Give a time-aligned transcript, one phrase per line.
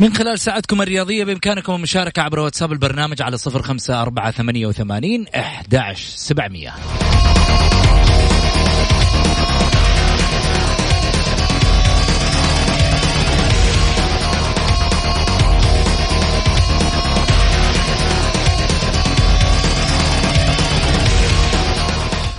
[0.00, 5.26] من خلال ساعتكم الرياضية بإمكانكم المشاركة عبر واتساب البرنامج على صفر خمسة أربعة ثمانية وثمانين
[5.36, 6.74] أحداش سبعمية.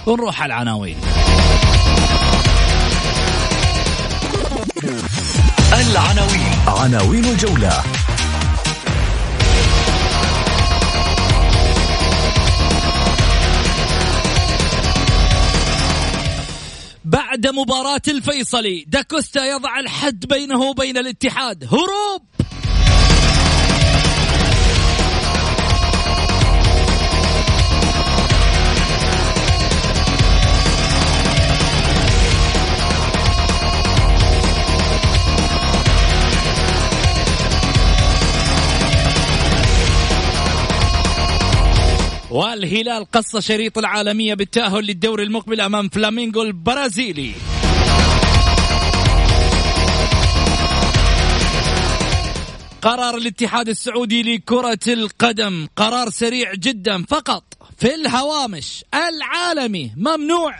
[0.08, 0.98] ونروح على العناوين.
[5.82, 6.56] العناوين.
[6.68, 7.84] عناوين الجولة.
[17.06, 21.64] بعد مباراة الفيصلي داكوستا يضع الحد بينه وبين الاتحاد.
[21.64, 22.35] هروب!
[42.36, 47.32] والهلال قص شريط العالمية بالتأهل للدور المقبل أمام فلامينغو البرازيلي.
[52.82, 55.68] قرار الاتحاد السعودي لكرة القدم.
[55.76, 57.44] قرار سريع جدا فقط.
[57.78, 60.56] في الهوامش العالمي ممنوع.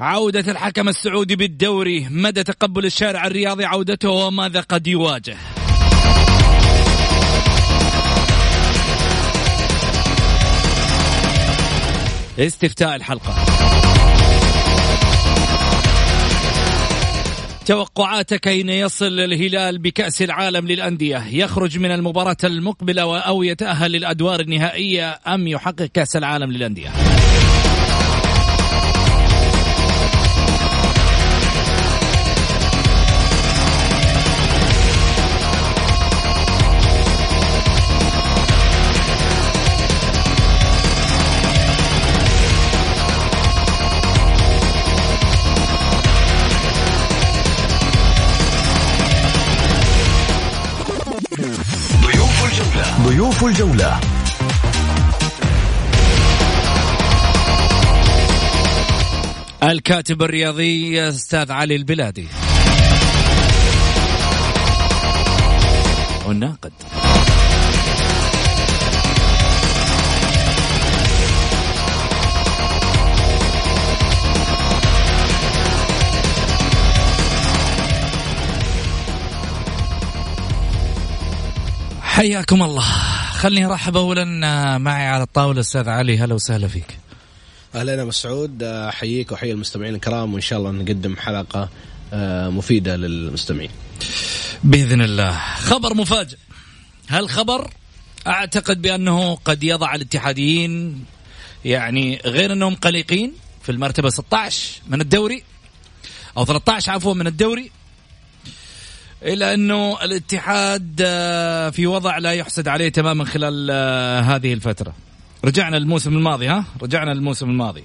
[0.00, 2.08] عودة الحكم السعودي بالدوري.
[2.10, 5.36] مدى تقبل الشارع الرياضي عودته وماذا قد يواجه؟
[12.38, 13.34] استفتاء الحلقة.
[17.66, 21.24] توقعاتك أين يصل الهلال بكأس العالم للأندية.
[21.30, 27.03] يخرج من المباراة المقبلة أو يتأهل للأدوار النهائية أم يحقق كأس العالم للأندية؟
[53.34, 54.00] ضيوف الجولة.
[59.62, 62.28] الكاتب الرياضي أستاذ علي البلادي.
[66.26, 66.72] والناقد.
[82.02, 83.13] حياكم الله.
[83.44, 84.24] خلني أرحب اولا
[84.78, 86.18] معي على الطاولة أستاذ علي.
[86.18, 86.98] هلا وسهلا فيك.
[87.74, 91.68] أهلا مسعود أحييك وأحيي المستمعين الكرام وإن شاء الله نقدم حلقة
[92.12, 93.70] آه، مفيدة للمستمعين.
[94.64, 95.38] بإذن الله.
[95.56, 96.36] خبر مفاجئ.
[97.08, 97.70] هالخبر
[98.26, 101.04] أعتقد بأنه قد يضع الاتحاديين
[101.64, 103.32] يعني غير أنهم قلقين
[103.62, 105.42] في المرتبة 16 من الدوري
[106.36, 107.70] أو 13 عفوا من الدوري
[109.24, 114.94] إلا أنه الاتحاد آه، في وضع لا يحسد عليه تماما خلال آه، هذه الفترة.
[115.44, 117.84] رجعنا الموسم الماضي ها؟ رجعنا الموسم الماضي.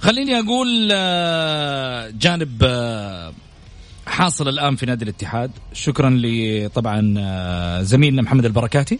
[0.00, 2.64] خليني أقول آه، جانب
[4.06, 5.50] حاصل الآن في نادي الاتحاد.
[5.72, 8.98] شكرا لطبعا زميلنا محمد البركاتي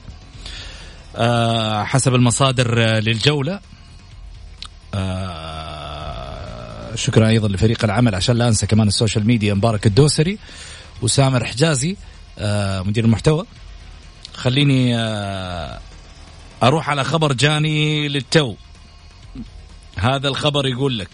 [1.85, 3.61] حسب المصادر للجولة.
[6.97, 8.15] شكرا أيضا لفريق العمل.
[8.15, 10.39] عشان لا أنسى كمان ال social media مبارك الدوسري
[11.03, 11.97] وسامر حجازي
[12.39, 13.47] آه، مدير المحتوى.
[14.35, 15.81] خليني آه،
[16.63, 18.55] أروح على خبر جاني للتو.
[19.97, 21.09] هذا الخبر يقول لك.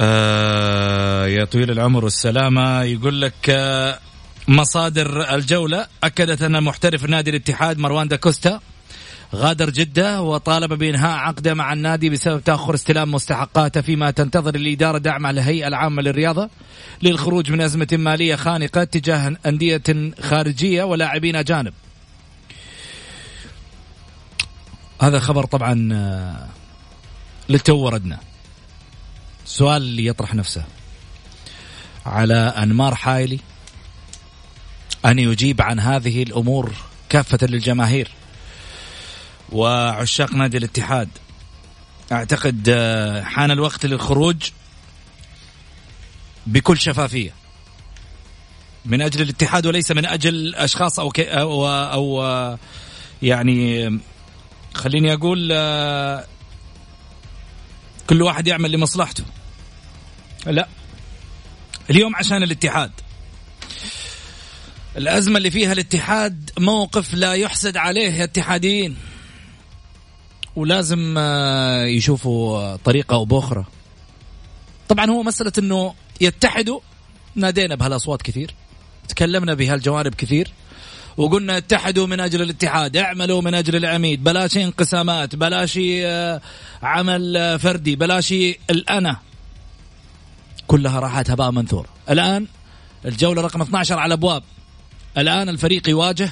[0.00, 3.98] آه يا طويل العمر والسلامة يقول لك آه
[4.48, 8.60] مصادر الجولة أكدت أن محترف نادي الاتحاد مروان داكوستا
[9.34, 15.26] غادر جدة وطالب بإنهاء عقده مع النادي بسبب تأخر استلام مستحقاته فيما تنتظر الإدارة دعم
[15.26, 16.50] الهيئة العامة للرياضة
[17.02, 19.82] للخروج من أزمة مالية خانقة تجاه أندية
[20.20, 21.72] خارجية ولاعبين أجانب.
[25.02, 26.46] هذا خبر طبعا آه،
[27.48, 28.18] للتو وردنا.
[29.60, 30.64] اللي يطرح نفسه
[32.06, 33.38] على أنمار حايلي
[35.04, 36.72] أن يجيب عن هذه الأمور
[37.08, 38.17] كافة للجماهير.
[39.52, 41.08] وعشاق نادي الاتحاد.
[42.12, 44.36] أعتقد آه، حان الوقت للخروج
[46.46, 47.34] بكل شفافية.
[48.84, 52.58] من أجل الاتحاد وليس من أجل أشخاص أو, أو, أو آه،
[53.22, 53.98] يعني
[54.74, 56.24] خليني أقول آه،
[58.06, 59.24] كل واحد يعمل لمصلحته.
[60.46, 60.68] لا.
[61.90, 62.90] اليوم عشان الاتحاد.
[64.96, 68.96] الأزمة اللي فيها الاتحاد موقف لا يحسد عليه يا اتحاديين
[70.58, 73.64] ولازم آه، يشوفوا طريقة أو بأخرى.
[74.88, 76.80] طبعا هو مسألة أنه يتحدوا
[77.34, 78.54] نادينا بهالأصوات كثير
[79.08, 80.52] تكلمنا بهالجوانب كثير
[81.16, 86.40] وقلنا اتحدوا من أجل الاتحاد اعملوا من أجل العميد بلاش انقسامات بلاش آه،
[86.82, 88.32] عمل آه، فردي بلاش
[88.70, 89.16] الأنا.
[90.66, 91.86] كلها راحت هباء منثور.
[92.10, 92.46] الآن
[93.04, 94.42] الجولة رقم 12 على أبواب.
[95.18, 96.30] الآن الفريق يواجه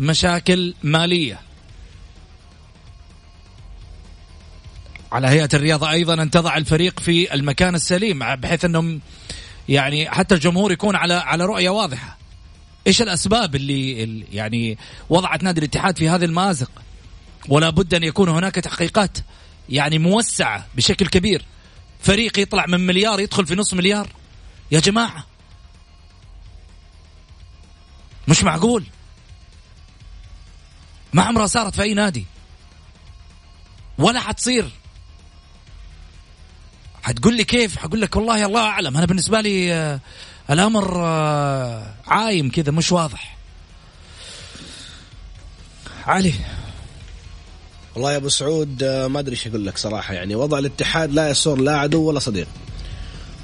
[0.00, 1.47] مشاكل مالية.
[5.12, 9.00] على هيئة الرياضة أيضا أن تضع الفريق في المكان السليم بحيث أنهم
[9.68, 12.18] يعني حتى الجمهور يكون على على رؤية واضحة.
[12.86, 14.78] إيش الأسباب اللي يعني
[15.08, 16.70] وضعت نادي الاتحاد في هذه المازق؟
[17.48, 19.18] ولا بد أن يكون هناك تحقيقات
[19.68, 21.44] يعني موسعة بشكل كبير.
[22.00, 24.08] فريق يطلع من مليار يدخل في نص مليار.
[24.70, 25.26] يا جماعة.
[28.28, 28.84] مش معقول.
[31.12, 32.26] ما عمرها صارت في أي نادي.
[33.98, 34.70] ولا حتصير.
[37.08, 38.96] حتقول لي كيف؟ حقول لك والله الله أعلم.
[38.96, 40.00] أنا بالنسبة لي آه،
[40.50, 43.36] الأمر آه، عايم كذا مش واضح.
[46.06, 46.32] علي.
[47.94, 50.14] والله يا أبو سعود آه، ما أدري إيش أقول لك صراحة.
[50.14, 52.46] يعني وضع الاتحاد لا يسر لا عدو ولا صديق.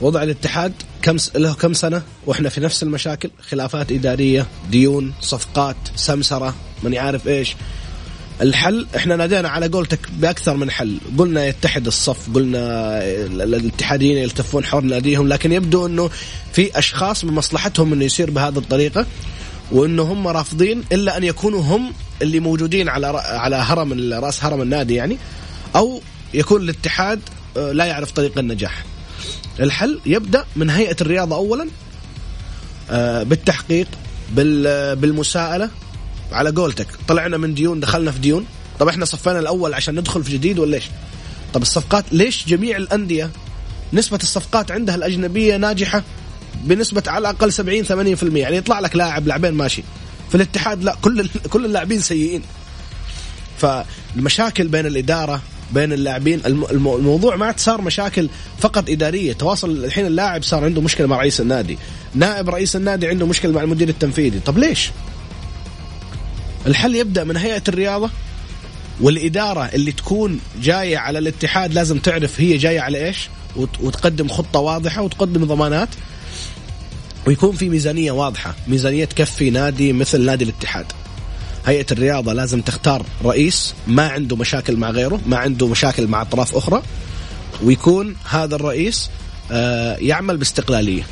[0.01, 0.73] وضع الاتحاد
[1.03, 3.31] كم له كم سنة؟ وإحنا في نفس المشاكل.
[3.49, 7.57] خلافات إدارية ديون صفقات سمسرة ماني عارف إيش.
[8.41, 10.99] الحل إحنا نادينا على قولتك بأكثر من حل.
[11.19, 16.11] قلنا يتحد الصف قلنا الاتحاديين يلتفون حول ناديهم لكن يبدو إنه
[16.53, 19.07] في أشخاص من مصلحتهم إنه يصير بهذه الطريقة
[19.73, 21.93] وإنه هم رافضين إلا أن يكونوا هم
[22.23, 25.19] اللي موجودين على على هرم رأس هرم النادي يعني
[25.77, 26.01] أو
[26.35, 27.20] يكون الاتحاد
[27.56, 28.85] آه، لا يعرف طريق النجاح.
[29.61, 31.69] الحل يبدأ من هيئة الرياضة اولا
[32.91, 33.87] آه، بالتحقيق
[34.97, 35.70] بالمساءلة
[36.34, 36.86] على قولتك.
[37.08, 38.46] طلعنا من ديون دخلنا في ديون.
[38.81, 40.84] طب إحنا صفينا الأول عشان ندخل في جديد ولا إيش؟
[41.55, 43.31] طب الصفقات ليش جميع الأندية
[43.93, 46.03] نسبة الصفقات عندها الأجنبية ناجحة
[46.64, 49.82] بنسبة على الأقل 70 80% يعني يطلع لك لاعب لاعبين ماشي.
[50.29, 52.43] في الاتحاد لا كل كل اللاعبين سيئين.
[53.58, 59.32] فالمشاكل بين الإدارة بين اللاعبين الموضوع ما عاد صار مشاكل فقط إدارية.
[59.32, 61.79] تواصل الحين اللاعب صار عنده مشكلة مع رئيس النادي.
[62.14, 64.41] نائب رئيس النادي عنده مشكلة مع المدير التنفيذي.
[64.41, 64.91] طب ليش؟
[66.67, 68.11] الحل يبدأ من هيئة الرياضة
[69.01, 75.03] والإدارة اللي تكون جاية على الاتحاد لازم تعرف هي جاية على إيش وتقدم خطة واضحة
[75.03, 75.89] وتقدم ضمانات
[77.27, 80.87] ويكون في ميزانية واضحة ميزانية تكفي نادي مثل نادي الاتحاد.
[81.67, 86.56] هيئة الرياضة لازم تختار رئيس ما عنده مشاكل مع غيره ما عنده مشاكل مع أطراف
[86.56, 86.83] أخرى
[87.63, 89.11] ويكون هذا الرئيس
[89.53, 91.03] آه، يعمل باستقلالية.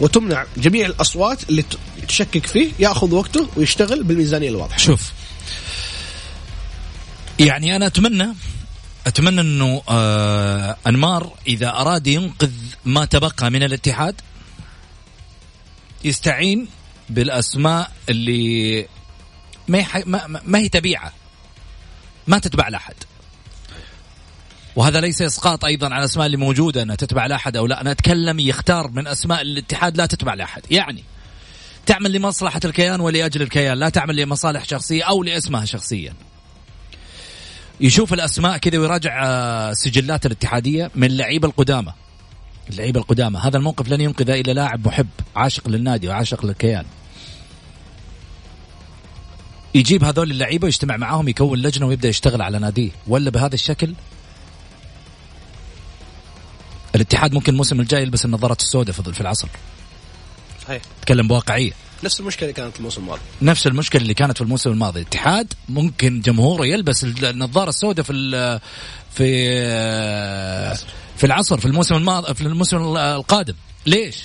[0.00, 1.64] وتمنع جميع الأصوات اللي
[2.04, 4.78] تشكك فيه ياخذ وقته ويشتغل بالميزانية الواضحة.
[4.78, 5.12] شوف
[7.38, 8.34] يعني أنا أتمنى
[9.06, 12.52] أتمنى إنه آه أنمار إذا أراد ينقذ
[12.84, 14.20] ما تبقى من الاتحاد
[16.04, 16.68] يستعين
[17.08, 18.88] بالأسماء اللي
[19.68, 21.12] ما ما, ما هي تبيعة
[22.26, 22.94] ما تتبع لأحد.
[24.76, 27.80] وهذا ليس إسقاط أيضا على الأسماء اللي موجودة إنها تتبع لأحد أو لا.
[27.80, 30.62] أنا أتكلم يختار من أسماء الاتحاد لا تتبع لأحد.
[30.70, 31.04] يعني
[31.86, 36.14] تعمل لمصلحه الكيان ولأجل الكيان لا تعمل لمصالح شخصية أو لاسمها شخصيا.
[37.80, 41.92] يشوف الأسماء كذا ويراجع آه، سجلات الاتحادية من اللعيبه القدامى.
[42.70, 43.38] اللعيبه القدامى.
[43.38, 46.84] هذا الموقف لن ينقذ إلا لاعب محب عاشق للنادي وعاشق للكيان.
[49.74, 52.90] يجيب هذول اللعيبة ويجتمع معاهم يكون لجنة ويبدأ يشتغل على ناديه.
[53.06, 53.94] ولا بهذا الشكل؟
[56.94, 59.48] الاتحاد ممكن الموسم الجاي يلبس النظارات السوداء في العصر.
[60.64, 60.82] صحيح.
[61.02, 61.72] تكلم بواقعية.
[62.04, 63.20] نفس المشكلة اللي كانت الموسم الماضي.
[63.42, 65.00] نفس المشكلة اللي كانت في الموسم الماضي.
[65.00, 68.60] الاتحاد ممكن جمهوره يلبس النظارة السوداء في ال
[69.14, 69.26] في
[71.16, 73.54] في العصر في الموسم الماضي في الموسم القادم.
[73.86, 74.16] ليش؟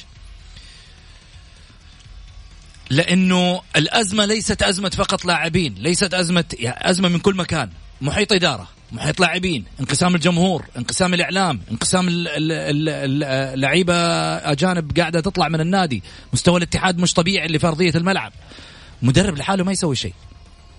[2.90, 7.70] لأنه الأزمة ليست أزمة فقط لاعبين ليست ازمه يعني أزمة من كل مكان.
[8.02, 8.68] محيط إدارة.
[8.92, 13.94] محيط لاعبين انقسام الجمهور انقسام الإعلام انقسام اللعيبة
[14.38, 16.04] أجانب قاعدة تطلع من النادي
[16.34, 18.34] مستوى الاتحاد مش طبيعي اللي في أرضية الملعب.
[19.02, 20.14] مدرب لحاله ما يسوي شيء.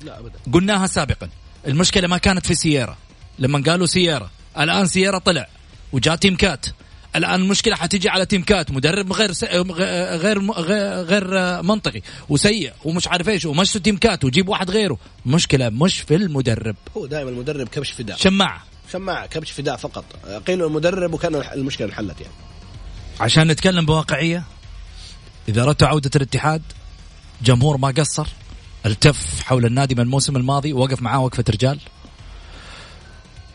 [0.02, 0.38] لا ابدا.
[0.52, 1.28] قلناها سابقا
[1.66, 2.96] المشكلة ما كانت في سييرا
[3.38, 5.48] لما قالوا سييرا الآن سييرا طلع
[5.92, 6.66] وجاء تين كات.
[7.16, 9.44] الآن المشكلة حتيجي على تين كات مدرب غير س...
[9.44, 10.50] غير
[11.02, 14.98] غير منطقي وسيء ومش عارف إيش ومشوا تيم كات وجيب واحد غيره.
[15.26, 16.76] مشكلة مش في المدرب.
[16.96, 18.16] هو دائما المدرب كبش فداء.
[18.16, 18.64] شماعة.
[18.92, 20.04] شماعة كبش فداء فقط.
[20.46, 22.32] قيلوا المدرب وكان المشكلة انحلت يعني.
[23.20, 24.44] عشان نتكلم بواقعية
[25.48, 26.62] إذا أردت عودة الاتحاد
[27.42, 28.26] جمهور ما قصر
[28.86, 31.78] التف حول النادي من الموسم الماضي وقف معاه وقفة رجال.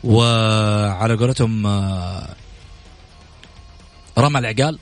[0.03, 1.67] وعلى قولتهم
[4.17, 4.79] رمى العقال.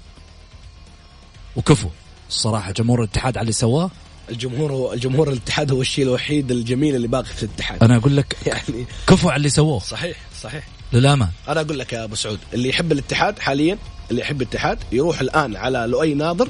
[1.56, 1.90] وكفو.
[2.30, 3.92] الصراحة جمهور الاتحاد على اللي سواه.
[4.30, 7.84] الجمهور هو الجمهور الاتحاد هو الشيء الوحيد الجميل اللي باقي في الاتحاد.
[7.84, 9.80] أنا أقول لك يعني كفو على اللي سووه.
[9.80, 10.68] صحيح صحيح.
[10.94, 11.32] للأمانة.
[11.48, 13.78] أنا أقول لك يا أبو سعود اللي يحب الاتحاد حاليا
[14.12, 16.50] اللي يحب الاتحاد يروح الآن على لؤي ناظر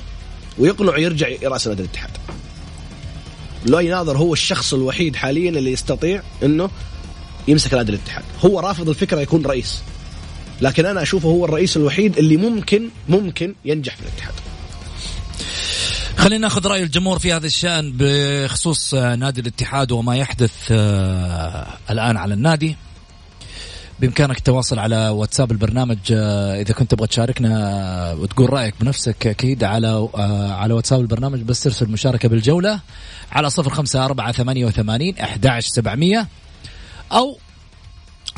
[0.58, 2.12] ويقنع يرجع رأس نادي الاتحاد.
[3.66, 6.70] لؤي ناظر هو الشخص الوحيد حاليا اللي يستطيع إنه
[7.48, 8.24] يمسك نادي الاتحاد.
[8.46, 9.82] هو رافض الفكرة يكون رئيس.
[10.64, 14.34] لكن أنا أشوفه هو الرئيس الوحيد اللي ممكن ممكن ينجح في الاتحاد.
[16.18, 22.34] خلينا ناخذ رأي الجمهور في هذا الشأن بخصوص نادي الاتحاد وما يحدث آه، الآن على
[22.34, 22.76] النادي.
[24.00, 29.88] بإمكانك التواصل على واتساب البرنامج آه، إذا كنت تبغى تشاركنا وتقول رأيك بنفسك أكيد على
[30.16, 32.80] آه، على واتساب البرنامج بس ترسل مشاركة بالجولة
[33.32, 34.66] على صفر خمسة أربعة ثمانية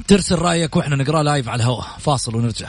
[0.07, 1.85] ترسل رأيك وإحنا نقرأ لايف على الهواء.
[1.99, 2.67] فاصل ونرجع.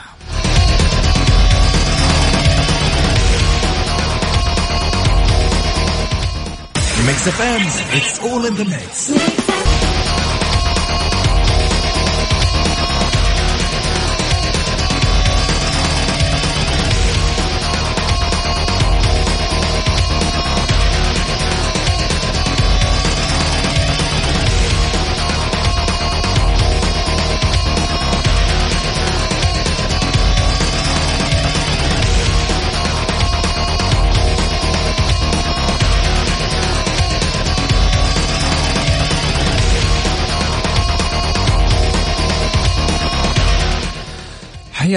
[7.07, 7.63] Mix FM,
[7.97, 9.56] it's all in the mix.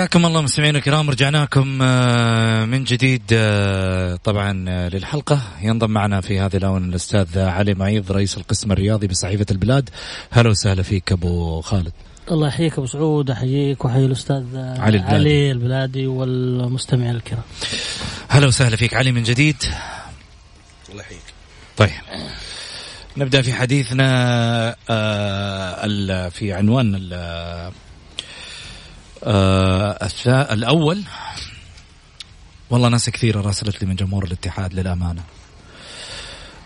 [0.00, 5.42] حياكم الله مستمعينا الكرام رجعنا لكم آه، من جديد آه، طبعا آه، للحلقة.
[5.62, 9.90] ينضم معنا في هذه الآونة الأستاذ علي معيض رئيس القسم الرياضي بصحيفة البلاد.
[10.30, 11.92] هلا وسهلا فيك أبو خالد.
[12.30, 17.42] الله يحييك أبو سعود أحييك وأحيي الأستاذ علي البلادي, علي البلادي والمستمعين الكرام.
[18.28, 19.56] هلا وسهلا فيك علي من جديد.
[20.90, 21.22] الله يحييك.
[21.76, 21.90] طيب
[23.16, 24.76] نبدأ في حديثنا
[26.30, 26.94] في عنوان
[29.24, 31.02] آه الأول
[32.70, 35.22] والله ناس كثيرة راسلت لي من جمهور الاتحاد للأمانة.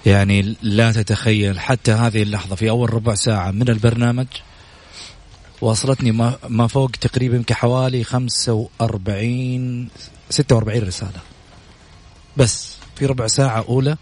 [0.06, 4.26] يعني لا تتخيل حتى هذه اللحظة في أول ربع ساعة من البرنامج
[5.60, 9.88] وصلتني ما, ما فوق تقريبا كحوالي 45
[10.30, 11.20] 46 رسالة.
[12.36, 13.96] بس في ربع ساعة أولى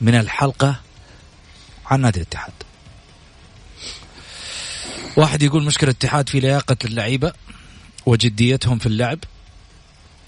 [0.00, 0.80] من الحلقة
[1.86, 2.52] عن نادي الاتحاد.
[5.16, 7.32] واحد يقول مشكلة الاتحاد في لياقة اللعيبة.
[8.06, 9.18] وجديتهم في اللعب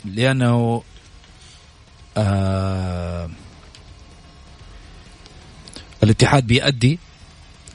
[0.05, 0.83] لأنه
[2.17, 3.31] آه
[6.03, 6.99] الاتحاد بيأدي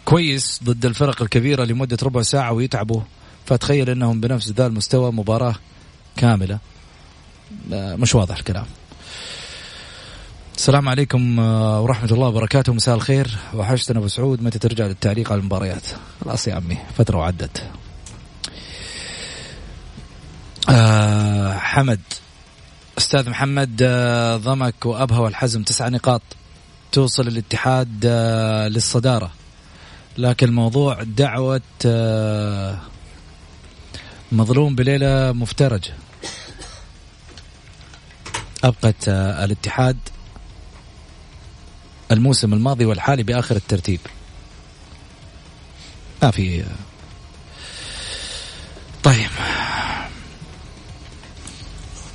[0.06, 3.02] كويس ضد الفرق الكبيرة لمدة ربع ساعة ويتعبوا.
[3.46, 5.56] فتخيل إنهم بنفس ذا المستوى مباراة
[6.16, 6.60] كاملة.
[7.74, 8.66] آه مش واضح الكلام.
[10.58, 12.74] السلام عليكم آه، ورحمة الله وبركاته.
[12.74, 13.38] مساء الخير.
[13.54, 14.44] وحشتنا أبو سعود.
[14.44, 15.84] متى ترجع للتعليق على المباريات؟
[16.26, 17.64] خلاص يا عمي فترة وعدت
[20.70, 22.00] آه حمد.
[22.98, 26.22] أستاذ محمد آه ضمك وابها والحزم تسع نقاط
[26.92, 29.32] توصل الاتحاد آه للصدارة.
[30.18, 32.78] لكن الموضوع دعوة آه
[34.32, 35.94] مظلوم بليلة مفترجة.
[38.64, 39.98] أبقت آه الاتحاد
[42.12, 44.00] الموسم الماضي والحالي بآخر الترتيب.
[46.24, 46.66] ما في آه،
[49.04, 49.30] طيب.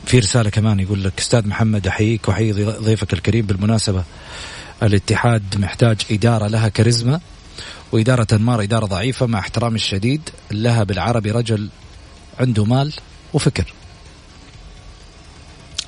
[0.07, 4.05] في رسالة كمان يقول لك أستاذ محمد أحييك وأحيي ضيفك الكريم بالمناسبة.
[4.83, 7.21] الاتحاد محتاج إدارة لها كاريزما
[7.93, 11.69] وإدارة أنمار إدارة ضعيفة مع احترامي الشديد لها بالعربي رجل
[12.41, 12.93] عنده مال
[13.33, 13.75] وفكر.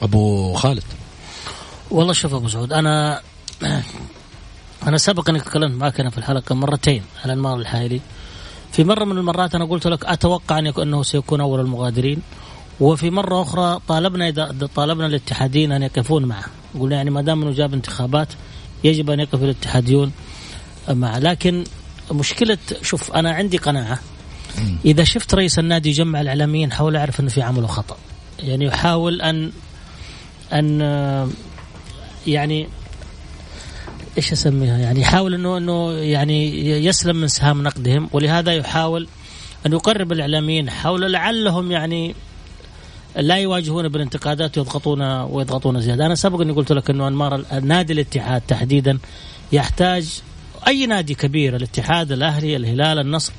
[0.02, 0.84] أبو خالد.
[1.90, 3.20] والله شوف أبو سعود أنا
[4.86, 8.00] أنا سبق أني تكلمت معك أنا في الحلقة مرتين على أنمار الحائلي
[8.72, 12.22] في مرة من المرات أنا قلت لك أتوقع أن أنه سيكون أول المغادرين.
[12.80, 16.44] وفي مرة أخرى طالبنا إذا طالبنا الاتحاديين أن يقفون معه.
[16.80, 18.28] قلنا يعني ما دام أنه جاب انتخابات
[18.84, 20.12] يجب أن يقف الاتحاديون
[20.88, 21.18] معه.
[21.18, 21.64] لكن
[22.12, 23.98] مشكلة شوف أنا عندي قناعة.
[24.84, 27.96] إذا شفت رئيس النادي يجمع الإعلاميين حاول أعرف أنه في عمله خطأ.
[28.38, 29.52] يعني يحاول أن
[30.52, 30.80] أن
[32.26, 32.68] يعني
[34.16, 39.08] إيش أسميها؟ يعني يحاول انه إنه يعني يسلم من سهام نقدهم ولهذا يحاول
[39.66, 40.70] أن يقرب الإعلاميين.
[40.70, 42.14] حول لعلهم يعني
[43.16, 48.42] لا يواجهون بالانتقادات ويضغطون ويضغطون زيادة، أنا سبق إني قلت لك إنه أنمار نادي الاتحاد
[48.48, 48.98] تحديدا
[49.52, 50.20] يحتاج
[50.66, 53.32] أي نادي كبير الاتحاد الأهلي الهلال النصر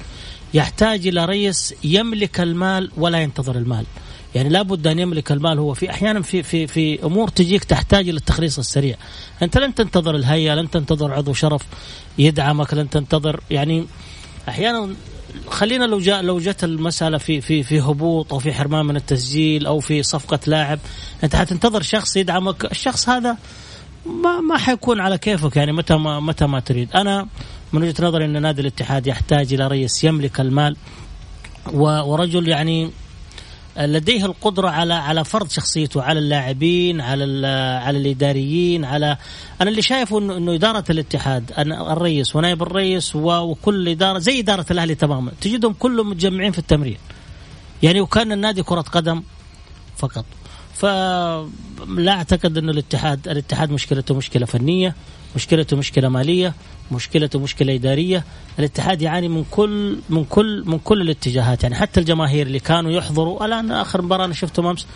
[0.53, 3.85] يحتاج إلى رئيس يملك المال ولا ينتظر المال.
[4.35, 8.17] يعني لابد أن يملك المال هو في أحيانا في في في أمور تجيك تحتاج إلى
[8.17, 8.95] التخليص السريع
[9.41, 11.61] أنت لن تنتظر الهيئة لن تنتظر عضو شرف
[12.17, 13.85] يدعمك لن تنتظر يعني
[14.49, 14.95] أحيانا
[15.49, 19.65] خلينا لو جاء لو جت المسألة في في في هبوط أو في حرمان من التسجيل
[19.65, 20.79] أو في صفقة لاعب
[21.23, 22.65] أنت حتنتظر شخص يدعمك.
[22.71, 23.37] الشخص هذا
[24.05, 26.89] ما ما حيكون على كيفك يعني متى ما متى ما تريد.
[26.95, 27.27] أنا
[27.73, 30.75] من وجهة نظري إن نادي الاتحاد يحتاج إلى رئيس يملك المال
[31.73, 32.91] ورجل يعني
[33.77, 37.47] لديه القدرة على على فرض شخصيته على اللاعبين على
[37.83, 39.17] على الإداريين على
[39.61, 44.95] أنا اللي شايفه انه إنه إدارة الاتحاد الرئيس ونائب الرئيس وكل اداره زي إدارة الأهلي
[44.95, 46.97] تماما تجدهم كلهم متجمعين في التمرين.
[47.83, 49.23] يعني وكان النادي كرة قدم
[49.97, 50.25] فقط.
[50.73, 54.95] فلا أعتقد إنه الاتحاد الاتحاد مشكلته مشكلة فنية
[55.35, 56.53] مشكلته مشكلة مالية.
[56.91, 58.23] مشكلته مشكلة إدارية
[58.59, 61.63] الاتحاد يعاني من كل من كل من كل الاتجاهات.
[61.63, 64.87] يعني حتى الجماهير اللي كانوا يحضروا الآن آخر مباراة أنا شفتهم أمس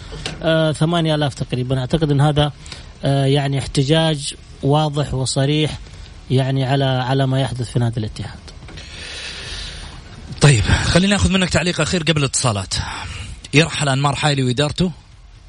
[0.43, 1.80] آه 8000 تقريبا.
[1.80, 2.52] أعتقد إن هذا
[3.04, 5.80] آه يعني احتجاج واضح وصريح
[6.32, 8.39] يعني على على ما يحدث في نادي الاتحاد.
[10.41, 12.73] طيب خلينا ناخذ منك تعليق أخير قبل الاتصالات.
[13.54, 14.91] يرحل أنمار حايلي وإدارته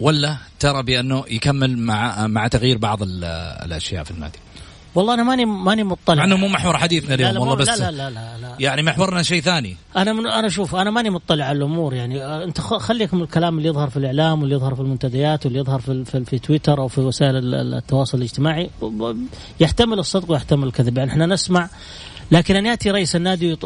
[0.00, 4.38] ولا ترى بأنه يكمل مع مع تغيير بعض الأشياء في النادي؟
[4.94, 6.14] والله أنا ماني ماني مطلع.
[6.14, 9.22] مع إنه مو محور حديثنا اليوم والله بس لا لا لا, لا, لا يعني محورنا
[9.22, 9.76] شيء ثاني.
[9.96, 12.24] أنا من أنا شوف أنا ماني مطلع على الأمور يعني.
[12.44, 16.04] أنت خليك من الكلام اللي يظهر في الإعلام واللي يظهر في المنتديات واللي يظهر في
[16.04, 18.70] في, في تويتر أو في وسائل التواصل الاجتماعي.
[19.60, 20.98] يحتمل الصدق ويحتمل الكذب.
[20.98, 21.68] يعني إحنا نسمع
[22.32, 23.56] لكن أن يأتي رئيس النادي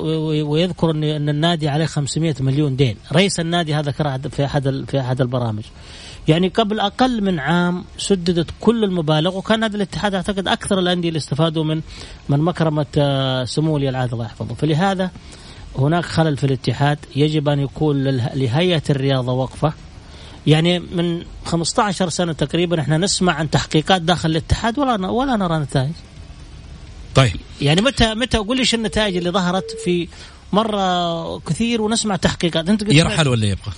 [0.43, 5.21] ويذكر ان النادي عليه 500 مليون دين، رئيس النادي هذا كان في أحد في أحد
[5.21, 5.63] البرامج.
[6.29, 11.19] يعني قبل أقل من عام سددت كل المبالغ وكان نادي الاتحاد أعتقد أكثر الأندية اللي
[11.19, 11.81] استفادوا من
[12.29, 15.11] من مكرمة آه، سمو ولي العهد الله يحفظه، فلهذا
[15.79, 16.99] هناك خلل في الاتحاد.
[17.17, 19.73] يجب أن يكون لهيئة الرياضة وقفة.
[20.47, 25.93] يعني من 15 سنة تقريبا إحنا نسمع عن تحقيقات داخل الاتحاد ولا ولا نرى نتائج.
[27.15, 27.37] طيب.
[27.61, 30.09] يعني متى متى قول ليش النتائج اللي ظهرت في
[30.53, 33.73] مرة كثير ونسمع تحقيقات؟ أنت يرحل ولا يبقى؟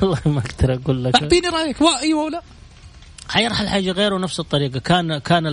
[0.00, 1.22] والله ما أقدر أقول لك.
[1.22, 1.76] اعطيني رأيك.
[2.02, 2.42] إيوه ولا؟
[3.28, 4.78] حيرحل حاجة غيره نفس الطريقة.
[4.78, 5.44] كان كان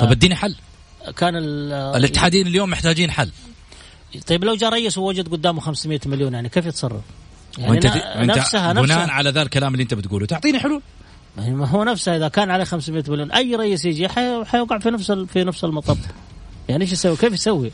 [0.00, 0.54] طب اديني حل.
[1.16, 1.36] كان
[1.96, 3.30] الاتحادين اليوم محتاجين حل.
[4.26, 7.02] طيب لو جاء رئيس ووجد قدامه 500 مليون يعني كيف يتصرف؟
[7.58, 10.26] يعني وانت نفسها بناء نفسها على ذا الكلام اللي انت بتقوله.
[10.26, 10.82] تعطيني حلول.
[11.36, 14.08] ما هو نفسه إذا كان عليه 500 مليون أي رئيس يجي
[14.44, 15.98] حيوقع في نفس في نفس المطب.
[16.68, 17.72] يعني إيش يسوي؟ كيف يسوي؟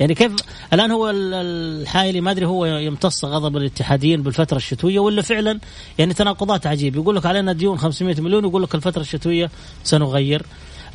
[0.00, 0.32] يعني كيف
[0.72, 5.60] الآن هو الحايلي ما أدري هو يمتص غضب الاتحاديين بالفترة الشتوية ولا فعلا
[5.98, 9.50] يعني تناقضات عجيبه يقول لك علينا ديون 500 مليون يقول لك الفترة الشتوية
[9.84, 10.46] سنغير.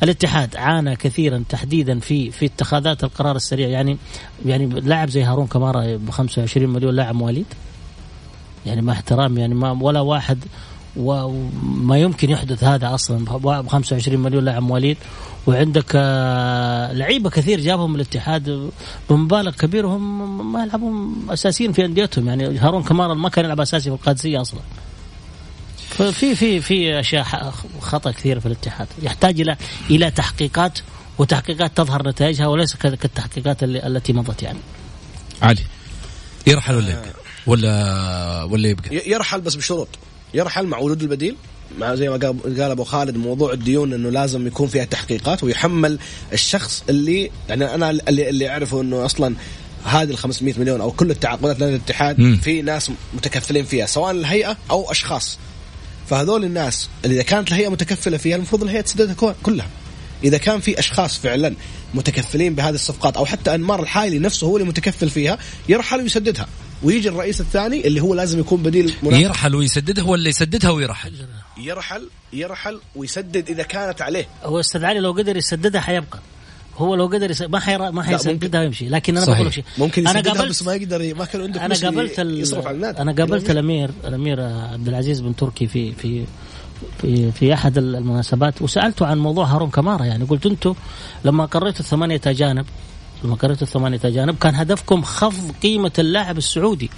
[0.02, 3.68] الاتحاد عانى كثيرا تحديدا في في اتخاذات القرار السريع.
[3.68, 3.98] يعني
[4.46, 7.46] يعني لاعب زي هارون كمارا ب 25 مليون لاعب مواليد.
[8.66, 10.44] يعني مع احترام يعني ما ولا واحد
[10.96, 13.24] وما يمكن يحدث هذا أصلا.
[13.24, 14.96] ب 25 مليون لاعب مواليد
[15.46, 18.70] وعندك آه، لعيبة كثير جابهم الاتحاد.
[19.10, 22.28] بمبالغ كبيرة وهم ما يلعبون أساسيين في أنديتهم.
[22.28, 24.60] يعني هارون كمارا ما كان يلعب أساسي في القادسية أصلا.
[25.88, 28.86] ففي في في أشياء خطأ كثيرة في الاتحاد.
[29.02, 29.56] يحتاج إلى
[29.90, 30.78] إلى تحقيقات
[31.18, 34.58] وتحقيقات تظهر نتائجها وليس كالتحقيقات التي مضت يعني.
[35.42, 35.62] علي
[36.46, 37.10] يرحل ولا يبقى؟
[37.46, 39.88] ولا ولا يبقى؟ يرحل بس بشروط.
[40.34, 41.36] يرحل مع وجود البديل
[41.78, 45.98] مع زي ما قال أبو خالد موضوع الديون إنه لازم يكون فيها تحقيقات ويحمل
[46.32, 49.34] الشخص اللي يعني أنا اللي, اللي أعرفه إنه أصلا
[49.84, 52.38] هذه ال 500 مليون أو كل التعاقدات نادي الاتحاد.
[52.42, 55.38] في ناس متكفلين فيها سواء الهيئة أو أشخاص.
[56.06, 59.68] فهذول الناس اللي إذا كانت الهيئة متكفلة فيها المفروض الهيئة تسددها كلها.
[60.24, 61.54] إذا كان في أشخاص فعلا
[61.94, 66.46] متكفلين بهذه الصفقات أو حتى أنمار الحايلي نفسه هو اللي متكفل فيها يرحل ويسددها.
[66.84, 71.12] ويجي الرئيس الثاني اللي هو لازم يكون بديل مناسب يرحل ويسددها ولا يسددها ويرحل.
[71.58, 74.26] يرحل يرحل ويسدد إذا كانت عليه.
[74.44, 76.18] هو أستاذ علي لو قدر يسددها حيبقى.
[76.76, 78.02] هو لو قدر يسدد ما حيرا ما.
[78.02, 79.26] حيسددها ويمشي لكن أنا.
[79.26, 79.64] بقول لك شيء.
[79.78, 82.76] ممكن أنا يسددها قابلت بس ما يقدر ما كان عنده أنا قابلت ال- يصرف على
[82.76, 82.98] النادي.
[83.02, 86.24] أنا قابلت الأمير الأمير عبد العزيز بن تركي في في
[87.00, 90.24] في في أحد المناسبات وسألته عن موضوع هارون كمارا يعني.
[90.24, 90.74] قلت أنتم
[91.24, 92.66] لما قريتوا الثمانية اجانب
[93.24, 96.90] لما قريتوا الثمانية اجانب كان هدفكم خفض قيمة اللاعب السعودي.